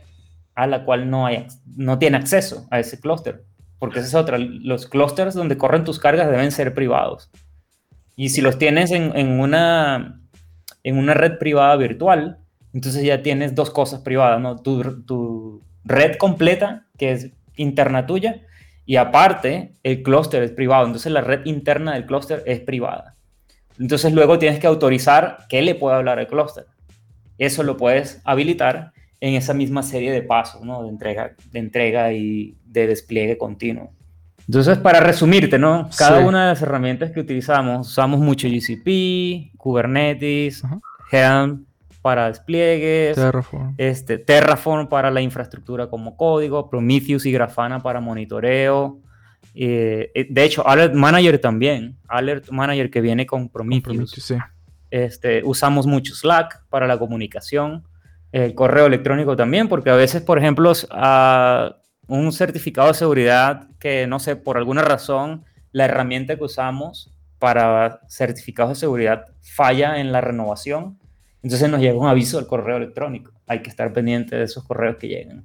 [0.55, 1.47] a la cual no, hay,
[1.77, 3.45] no tiene acceso a ese clúster.
[3.79, 4.39] Porque esa es otra.
[4.39, 7.31] Los clústeres donde corren tus cargas deben ser privados.
[8.17, 10.21] Y si los tienes en, una,
[10.85, 12.39] en una red privada virtual,
[12.73, 14.63] entonces ya tienes dos cosas privadas, ¿no?
[14.63, 18.43] Tu, tu red completa, que es interna tuya,
[18.87, 23.14] y aparte, el clúster es privado, entonces la red interna del clúster es privada.
[23.79, 26.67] Entonces luego tienes que autorizar qué le puede hablar el clúster.
[27.39, 30.83] Eso lo puedes habilitar en esa misma serie de pasos, ¿no?
[30.83, 33.91] De entrega, de entrega y de despliegue continuo.
[34.47, 35.89] Entonces, para resumirte, ¿no?
[35.97, 40.63] Cada una de las herramientas que utilizamos, usamos mucho GCP, Kubernetes,
[41.11, 41.65] Helm,
[42.03, 43.75] para despliegues, Terraform.
[43.79, 48.99] Este, Terraform para la infraestructura como código, Prometheus y Grafana para monitoreo.
[49.55, 54.33] Eh, eh, de hecho, Alert Manager también, Alert Manager que viene con Prometheus.
[54.91, 57.85] este, usamos mucho Slack para la comunicación,
[58.33, 60.73] el correo electrónico también, porque a veces, por ejemplo,
[62.09, 68.01] un certificado de seguridad que, no sé, por alguna razón, la herramienta que usamos para
[68.09, 70.99] certificados de seguridad falla en la renovación
[71.45, 73.31] entonces nos llega un aviso del correo electrónico.
[73.47, 75.45] Hay que estar pendiente de esos correos que llegan.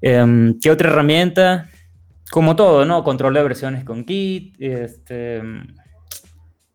[0.00, 1.68] Em, ¿Qué otra herramienta?
[2.30, 3.02] Como todo, ¿no?
[3.02, 5.42] Control de versiones con Git, este,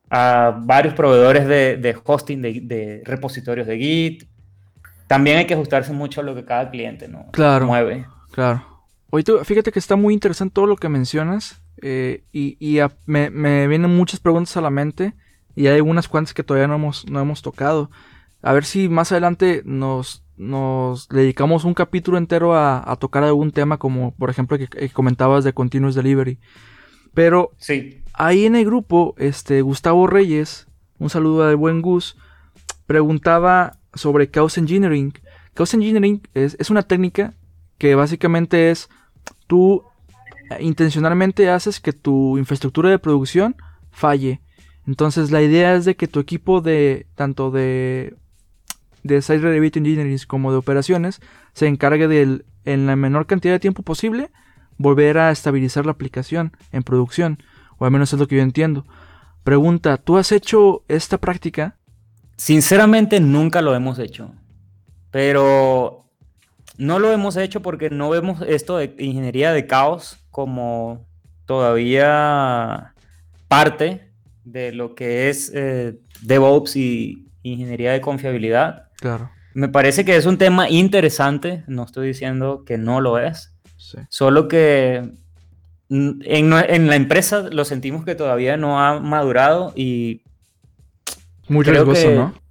[0.09, 4.23] a varios proveedores de, hosting de, repositorios de Git.
[5.07, 7.27] También hay que ajustarse mucho a lo que cada cliente ¿no?
[7.31, 8.05] claro, mueve.
[8.31, 8.65] Claro.
[9.11, 13.67] Oye, tú, fíjate que está muy interesante todo lo que mencionas eh, y, me, me,
[13.67, 15.13] vienen muchas preguntas a la mente
[15.55, 17.89] y hay unas cuantas que todavía no hemos, no hemos tocado.
[18.45, 23.79] A ver si más adelante nos, nos dedicamos un capítulo entero a, tocar algún tema
[23.79, 26.37] como por ejemplo que, comentabas de Continuous Delivery.
[27.15, 28.03] Pero sí.
[28.13, 30.67] ahí en el grupo, este Gustavo Reyes,
[30.99, 32.17] un saludo al buen Gus,
[32.85, 35.13] preguntaba sobre Chaos Engineering.
[35.55, 37.33] Chaos Engineering es, es una técnica
[37.79, 38.89] que básicamente es
[39.47, 39.83] tú
[40.59, 43.55] intencionalmente haces que tu infraestructura de producción
[43.89, 44.39] falle.
[44.85, 48.15] Entonces la idea es de que tu equipo de tanto de
[49.05, 51.21] de Site Reliability Engineering como de operaciones
[51.53, 54.31] se encargue de en la menor cantidad de tiempo posible
[54.79, 57.37] volver a estabilizar la aplicación en producción,
[57.77, 58.83] o al menos es lo que yo entiendo.
[59.43, 61.77] Pregunta, ¿tú has hecho esta práctica?
[62.35, 64.33] Sinceramente nunca lo hemos hecho,
[65.11, 66.09] pero
[66.79, 71.05] no lo hemos hecho porque no vemos esto de ingeniería de caos como
[71.45, 72.95] todavía
[73.47, 74.11] parte
[74.43, 78.89] de lo que es eh, DevOps y ingeniería de confiabilidad.
[78.97, 79.29] Claro.
[79.53, 83.55] Me parece que es un tema interesante, no estoy diciendo que no lo es,
[84.09, 85.11] solo que
[85.89, 90.23] en, en, la empresa lo sentimos que todavía no ha madurado y...
[91.47, 92.45] Muy riesgoso, ¿no?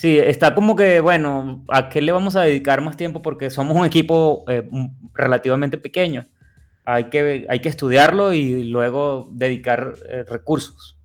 [0.00, 3.20] Sí, está como que, bueno, ¿a qué le vamos a dedicar más tiempo?
[3.20, 4.66] Porque somos un equipo eh,
[5.12, 6.26] relativamente pequeño.
[6.86, 10.96] Hay que, hay que estudiarlo y luego dedicar eh, recursos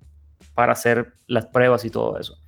[0.54, 2.38] para hacer las pruebas y todo eso.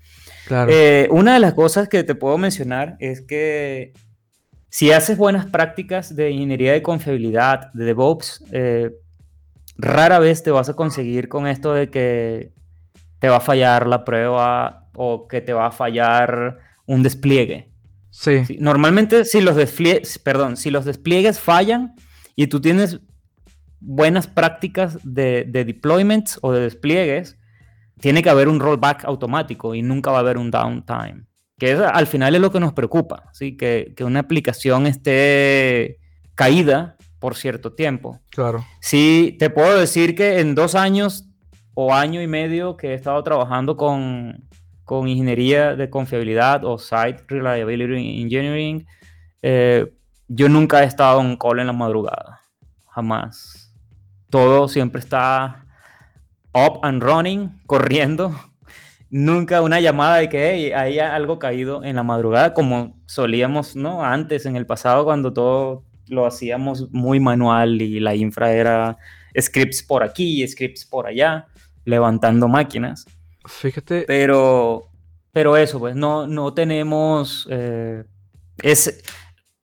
[0.69, 3.93] Eh, una de las cosas que te puedo mencionar es que
[4.71, 8.91] si haces buenas prácticas de ingeniería de confiabilidad, de DevOps, eh,
[9.77, 12.53] rara vez te vas a conseguir con esto de que
[13.19, 17.71] te va a fallar la prueba o que te va a fallar un despliegue.
[18.11, 18.59] Sí.
[18.59, 21.95] Normalmente si los, despliegues, perdón, si los despliegues fallan
[22.37, 23.01] y tú tienes
[23.81, 27.39] buenas prácticas de, de deployments o de despliegues,
[28.01, 31.25] tiene que haber un rollback automático y nunca va a haber un downtime.
[31.59, 33.57] Que al final es lo que nos preocupa, ¿sí?
[33.57, 35.99] que, que una aplicación esté
[36.35, 38.21] caída por cierto tiempo.
[38.31, 38.65] Claro.
[38.81, 41.29] Sí, te puedo decir que en dos años
[41.75, 44.49] o año y medio que he estado trabajando con,
[44.85, 48.87] con ingeniería de confiabilidad o Site Reliability Engineering,
[49.43, 49.93] eh,
[50.29, 52.41] yo nunca he estado en call en la madrugada,
[52.89, 53.75] jamás.
[54.31, 55.67] Todo siempre está
[56.55, 58.35] up and running, corriendo.
[59.11, 64.05] Nunca una llamada de que hey, haya algo caído en la madrugada, como solíamos, ¿no?
[64.05, 68.99] Antes, en el pasado, cuando todo lo hacíamos muy manual y la infra era
[69.39, 71.47] scripts por aquí, scripts por allá,
[71.85, 73.07] levantando máquinas.
[73.47, 74.05] Fíjate.
[74.07, 74.91] Pero,
[75.33, 77.47] pero eso, pues no, no tenemos.
[77.51, 78.05] Eh,
[78.63, 79.03] es,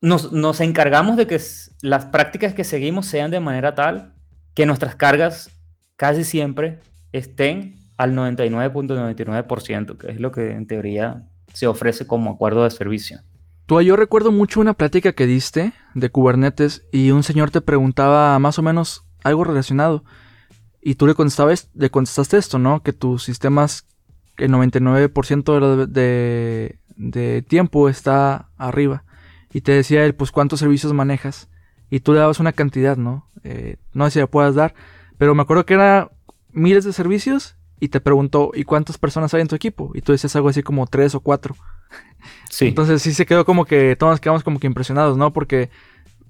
[0.01, 1.39] nos, nos encargamos de que
[1.81, 4.13] las prácticas que seguimos sean de manera tal
[4.53, 5.51] que nuestras cargas
[5.95, 6.79] casi siempre
[7.11, 13.21] estén al 99.99%, que es lo que en teoría se ofrece como acuerdo de servicio.
[13.65, 18.37] Tú, yo recuerdo mucho una plática que diste de Kubernetes y un señor te preguntaba
[18.39, 20.03] más o menos algo relacionado.
[20.81, 22.83] Y tú le, contestabas, le contestaste esto, ¿no?
[22.83, 23.87] Que tus sistemas,
[24.37, 29.03] el 99% de, de, tiempo está arriba.
[29.51, 31.49] Y te decía él, pues, ¿cuántos servicios manejas?
[31.89, 33.27] Y tú le dabas una cantidad, ¿no?
[33.43, 34.75] Eh, no sé si la puedas dar,
[35.17, 36.11] pero me acuerdo que era
[36.51, 39.91] miles de servicios y te preguntó, ¿y cuántas personas hay en tu equipo?
[39.93, 41.55] Y tú decías algo así como tres o cuatro.
[42.49, 42.67] Sí.
[42.67, 45.31] Entonces sí se quedó como que, todos quedamos como que impresionados, ¿no?
[45.33, 45.69] Porque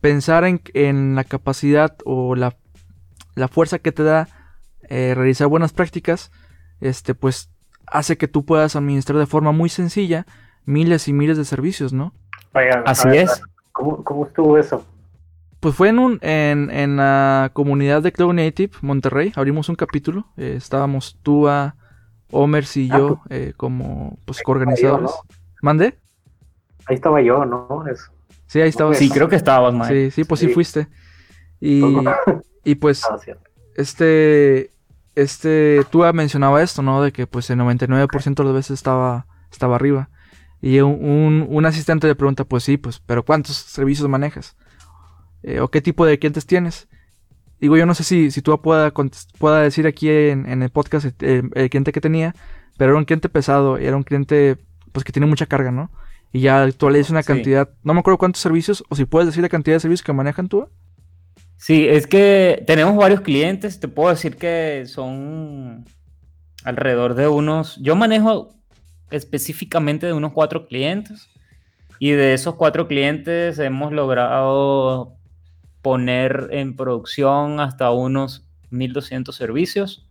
[0.02, 2.56] pensar en, en la capacidad o la,
[3.36, 4.28] la, fuerza que te da
[4.90, 6.32] eh, realizar buenas prácticas,
[6.82, 7.50] este, pues
[7.88, 10.26] hace que tú puedas administrar de forma muy sencilla
[10.66, 12.14] miles y miles de servicios, ¿no?
[12.86, 13.42] Así es.
[13.72, 14.86] ¿cómo, ¿Cómo estuvo eso?
[15.66, 19.34] Pues fue en, un, en, en la comunidad de Cloud Native Monterrey.
[19.36, 20.28] Abrimos un capítulo.
[20.38, 21.50] Eh, estábamos tú,
[22.30, 25.10] Omers y yo ah, eh, como pues, coorganizadores.
[25.64, 25.98] ¿Mande?
[26.86, 27.84] Ahí estaba yo, ¿no?
[28.46, 28.94] Sí, ahí estaba.
[28.94, 30.12] Sí, creo que estabas, Mike.
[30.12, 30.88] Sí, sí, pues sí, fuiste.
[31.60, 31.82] Y,
[32.64, 33.18] y pues, ah,
[33.76, 34.70] este,
[35.16, 37.02] este, tú mencionaba esto, ¿no?
[37.02, 40.12] De que pues el 99% de las veces estaba, estaba arriba.
[40.62, 44.56] Y un, un asistente le pregunta, pues sí, pues, pero ¿cuántos servicios manejas?
[45.46, 46.88] Eh, o qué tipo de clientes tienes.
[47.60, 48.92] Digo, yo no sé si, si tú pueda,
[49.38, 52.36] pueda decir aquí en, el podcast el, cliente que tenía,
[52.78, 54.58] pero era un cliente pesado, era un cliente
[54.92, 55.92] pues que tiene mucha carga, ¿no?
[56.34, 59.28] Y ya tú le dices una cantidad, no me acuerdo cuántos servicios, o si puedes
[59.28, 60.68] decir la cantidad de servicios que manejan tú.
[61.58, 65.86] Sí, es que tenemos varios clientes, te puedo decir que son
[66.64, 68.50] alrededor de unos, yo manejo
[69.12, 71.30] específicamente de unos cuatro clientes
[72.00, 75.16] y de esos cuatro clientes hemos logrado
[75.86, 80.10] poner en producción hasta unos 1200 servicios.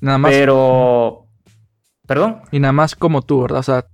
[0.00, 0.32] Nada más.
[0.32, 1.28] Pero.
[2.08, 2.40] Perdón.
[2.50, 3.60] Y nada más como tú, ¿verdad?
[3.60, 3.86] O sea,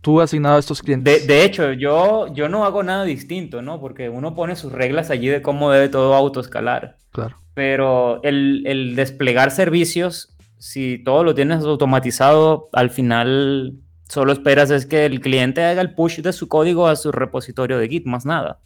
[0.00, 1.26] tú has asignado a estos clientes.
[1.26, 3.80] De, hecho, yo, yo no hago nada distinto, ¿no?
[3.80, 6.98] Porque uno pone sus reglas allí de cómo debe todo autoescalar.
[7.10, 7.36] Claro.
[7.54, 14.86] Pero el, el desplegar servicios, si todo lo tienes automatizado, al final solo esperas es
[14.86, 18.24] que el cliente haga el push de su código a su repositorio de Git, más
[18.24, 18.60] nada.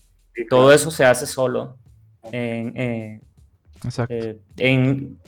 [0.48, 1.78] Todo eso se hace solo
[2.32, 3.20] en, eh,
[3.84, 4.14] Exacto.
[4.14, 5.18] eh, en,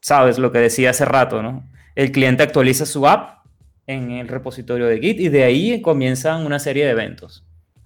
[0.00, 1.68] sabes, lo que decía hace rato, ¿no?
[1.94, 3.44] El cliente actualiza su app
[3.86, 7.44] en el repositorio de Git y de ahí comienzan una serie de eventos.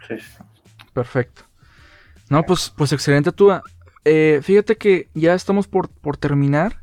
[0.09, 0.15] Sí.
[0.93, 1.43] Perfecto.
[2.29, 3.51] No, pues, pues excelente tú.
[4.43, 6.83] fíjate que ya estamos por, por terminar.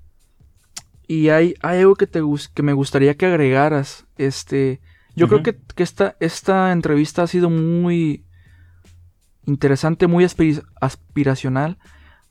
[1.08, 2.22] Y hay, hay algo que, te,
[2.54, 4.06] que me gustaría que agregaras.
[4.18, 4.80] Este,
[5.16, 8.26] yo creo que, que esta, esta entrevista ha sido muy
[9.50, 10.26] interesante, muy
[10.80, 11.78] aspiracional.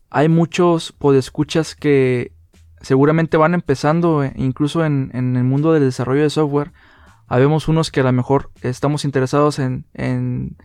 [0.08, 2.32] Hay muchos podescuchas que
[2.80, 6.72] seguramente van empezando, eh, incluso en, en el mundo del desarrollo de software.
[7.26, 10.56] Habemos unos que a lo mejor estamos interesados en, en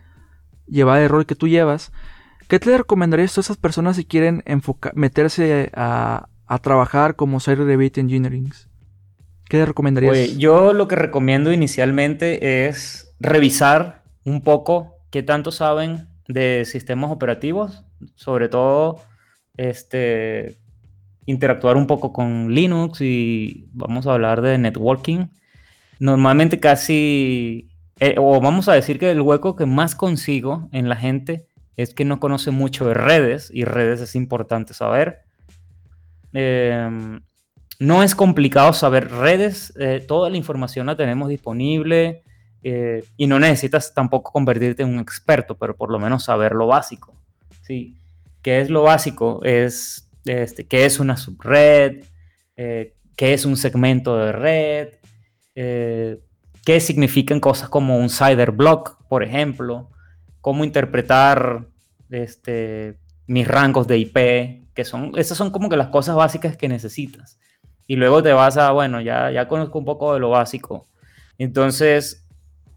[0.66, 1.92] llevar el rol que tú llevas.
[2.48, 4.42] ¿Qué te recomendarías a esas personas si quieren
[4.94, 8.52] meterse a, a trabajar como Site Rebate Engineering?
[9.48, 10.12] ¿Qué le recomendarías?
[10.12, 17.10] Oye, yo lo que recomiendo inicialmente es revisar un poco qué tanto saben de sistemas
[17.10, 19.00] operativos, sobre todo
[19.56, 20.58] este,
[21.26, 25.28] interactuar un poco con Linux y vamos a hablar de networking.
[25.98, 27.70] Normalmente casi,
[28.00, 31.46] eh, o vamos a decir que el hueco que más consigo en la gente
[31.76, 35.22] es que no conoce mucho de redes y redes es importante saber.
[36.32, 37.20] Em,
[37.78, 42.23] no es complicado saber redes, eh, toda la información la tenemos disponible
[42.66, 46.66] eh, y no necesitas tampoco convertirte en un experto, pero por lo menos saber lo
[46.66, 47.14] básico.
[47.60, 47.98] ¿sí?
[48.40, 49.40] ¿Qué es lo básico?
[49.44, 52.04] Es este, qué es una subred,
[52.56, 54.88] eh, qué es un segmento de red,
[55.54, 56.20] eh,
[56.64, 59.90] qué significan cosas como un cider block, por ejemplo,
[60.40, 61.66] cómo interpretar
[62.08, 62.96] este,
[63.26, 67.38] mis rangos de IP, que son, esas son como que las cosas básicas que necesitas.
[67.86, 70.86] Y luego te vas a, bueno, ya, ya conozco un poco de lo básico.
[71.36, 72.23] Entonces,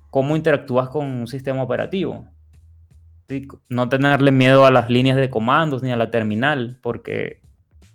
[0.10, 2.28] ¿cómo interactúas con un sistema operativo?
[3.30, 3.47] ¿Sí?
[3.70, 7.41] No tenerle miedo a las líneas de comandos ni a la terminal, porque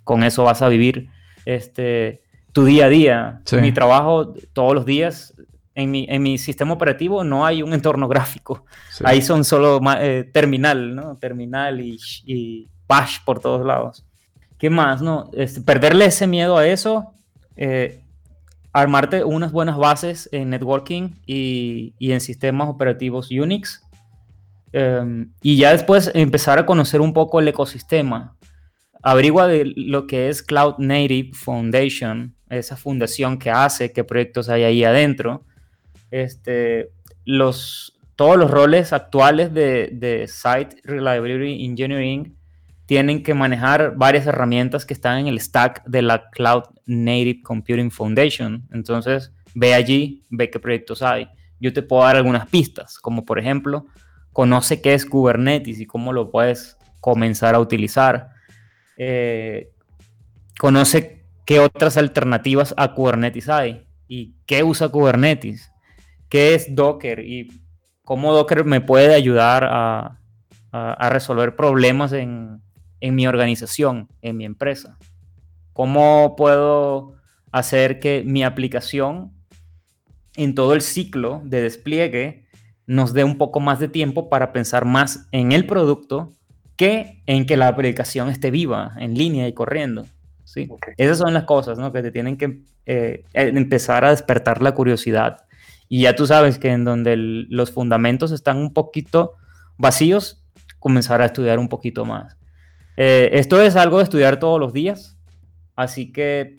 [0.03, 1.09] con eso vas a vivir
[1.45, 3.41] este, tu día a día.
[3.45, 3.57] Sí.
[3.57, 5.33] Mi trabajo todos los días,
[5.75, 8.65] en mi, en mi sistema operativo no hay un entorno gráfico.
[8.91, 9.03] Sí.
[9.07, 11.15] Ahí son solo eh, terminal, ¿no?
[11.15, 14.05] Terminal y, y bash por todos lados.
[14.59, 15.01] ¿Qué más?
[15.01, 15.29] No?
[15.33, 17.13] Este, perderle ese miedo a eso,
[17.55, 18.02] eh,
[18.73, 23.81] armarte unas buenas bases en networking y, en sistemas operativos Unix.
[24.73, 28.35] em, y ya después empezar a conocer un poco el ecosistema.
[29.03, 34.63] Averigua de lo que es Cloud Native Foundation, esa fundación que hace, qué proyectos hay
[34.63, 35.45] ahí adentro.
[36.09, 36.89] Este,
[37.25, 42.35] los, todos los roles actuales de Site Reliability Engineering
[42.93, 47.89] tienen que manejar varias herramientas que están en el stack de la Cloud Native Computing
[47.89, 48.67] Foundation.
[48.71, 51.27] Entonces, ve allí, ve qué proyectos hay.
[51.59, 53.87] Yo te puedo dar algunas pistas, como por ejemplo,
[54.31, 58.29] conoce qué es Kubernetes y cómo lo puedes comenzar a utilizar.
[58.95, 59.71] Eh,
[60.59, 65.71] conoce qué otras alternativas a Kubernetes hay y qué usa Kubernetes,
[66.29, 67.59] qué es Docker y
[68.03, 70.19] cómo Docker me puede ayudar a,
[71.09, 72.61] resolver problemas en,
[73.03, 74.97] en mi organización, en mi empresa.
[75.73, 77.15] Cómo puedo
[77.51, 79.31] hacer que mi aplicación
[80.37, 82.45] en todo el ciclo de despliegue
[82.87, 86.31] nos dé un poco más de tiempo para pensar más en el producto
[86.77, 90.05] que en que la aplicación esté viva, en línea y corriendo.
[90.45, 90.69] ¿sí?
[90.97, 91.91] Esas son las cosas ¿no?
[91.91, 95.45] que te tienen que eh, eh, empezar a despertar la curiosidad.
[95.89, 99.33] Y ya tú sabes que en donde el- los fundamentos están un poquito
[99.77, 100.41] vacíos,
[100.79, 102.37] comenzar a estudiar un poquito más.
[102.97, 105.17] Eh, esto es algo de estudiar todos los días,
[105.75, 106.57] así que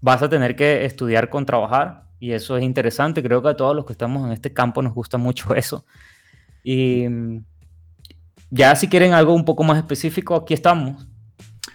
[0.00, 3.22] vas a tener que estudiar con trabajar y eso es interesante.
[3.22, 5.84] Creo que a todos los que estamos en este campo nos gusta mucho eso.
[6.62, 7.44] Y mm,
[8.50, 11.06] ya si quieren algo un poco más específico, aquí estamos.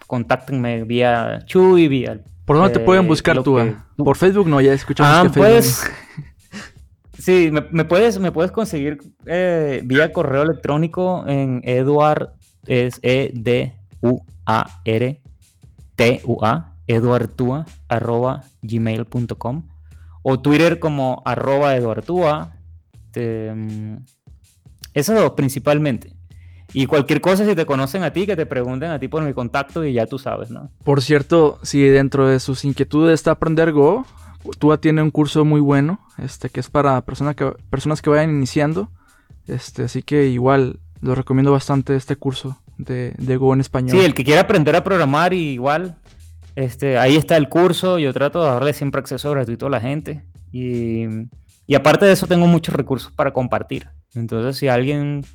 [0.05, 2.19] Contáctenme vía Chuy, vía...
[2.45, 3.57] ¿Por dónde te eh, pueden buscar lo tú?
[3.57, 3.75] que-?
[3.97, 5.91] Por Facebook no, ya escuchamos Ah, que Facebook.
[5.91, 5.91] pues.
[7.19, 12.29] Sí, me, me puedes, me puedes conseguir eh, vía correo electrónico en Eduard,
[12.67, 13.31] es E
[14.01, 15.23] E-D-U-A-R-T-U-A,
[16.87, 19.67] eduartua, arroba gmail.com,
[20.23, 22.53] o Twitter como arroba eduartua.
[23.11, 23.53] Te,
[24.93, 26.17] esos dos principalmente.
[26.73, 29.33] Y cualquier cosa, si te conocen a ti, que te pregunten a ti por mi
[29.33, 30.69] contacto y ya tú sabes, ¿no?
[30.83, 34.05] Por cierto, si dentro de sus inquietudes está aprender Go,
[34.59, 38.29] Tua tiene un curso muy bueno, este, que es para persona que, personas que vayan
[38.29, 38.89] iniciando.
[39.47, 43.97] Este, así que igual lo recomiendo bastante este curso de, de Go en español.
[43.97, 45.97] Sí, el que quiera aprender a programar y igual,
[46.55, 47.99] este, ahí está el curso.
[47.99, 50.23] Yo trato de darle siempre acceso gratuito a la gente.
[50.51, 51.05] Y
[51.67, 53.89] Y aparte de eso, tengo muchos recursos para compartir.
[54.15, 55.25] Entonces, si alguien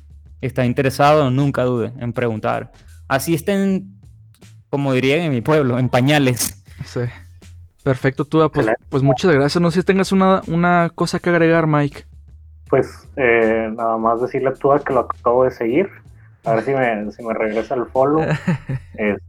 [0.41, 2.71] está interesado, nunca dude en preguntar.
[3.07, 3.99] Así estén,
[4.69, 6.63] como dirían en mi pueblo, en pañales.
[6.85, 7.01] Sí.
[7.83, 9.61] Perfecto, tú, pues, pues, muchas gracias.
[9.61, 12.05] No sé si tengas una, una cosa que agregar, Mike.
[12.67, 15.89] Pues eh, nada más decirle a Tua que lo acabo de seguir.
[16.45, 18.23] A ver si me, si me regresa el follow.
[18.95, 19.23] Este,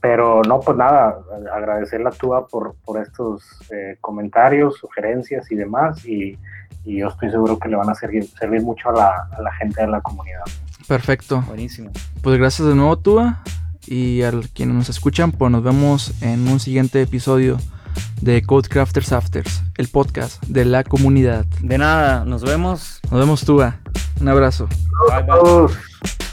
[0.00, 1.18] pero no, pues nada,
[1.54, 6.04] agradecerle a Tua por, por estos eh, comentarios, sugerencias y demás.
[6.06, 6.38] Y,
[6.84, 9.52] y, yo estoy seguro que le van a servir, servir mucho a la, a la
[9.52, 10.42] gente de la comunidad.
[10.88, 11.42] Perfecto.
[11.46, 11.90] Buenísimo.
[12.22, 13.42] Pues gracias de nuevo, Tua.
[13.86, 17.58] Y a quienes nos escuchan, pues nos vemos en un siguiente episodio
[18.20, 21.44] de Codecrafters Afters, el podcast de la comunidad.
[21.60, 23.00] De nada, nos vemos.
[23.10, 23.76] Nos vemos, Tua.
[24.20, 24.68] Un abrazo.
[25.08, 26.29] Bye, bye.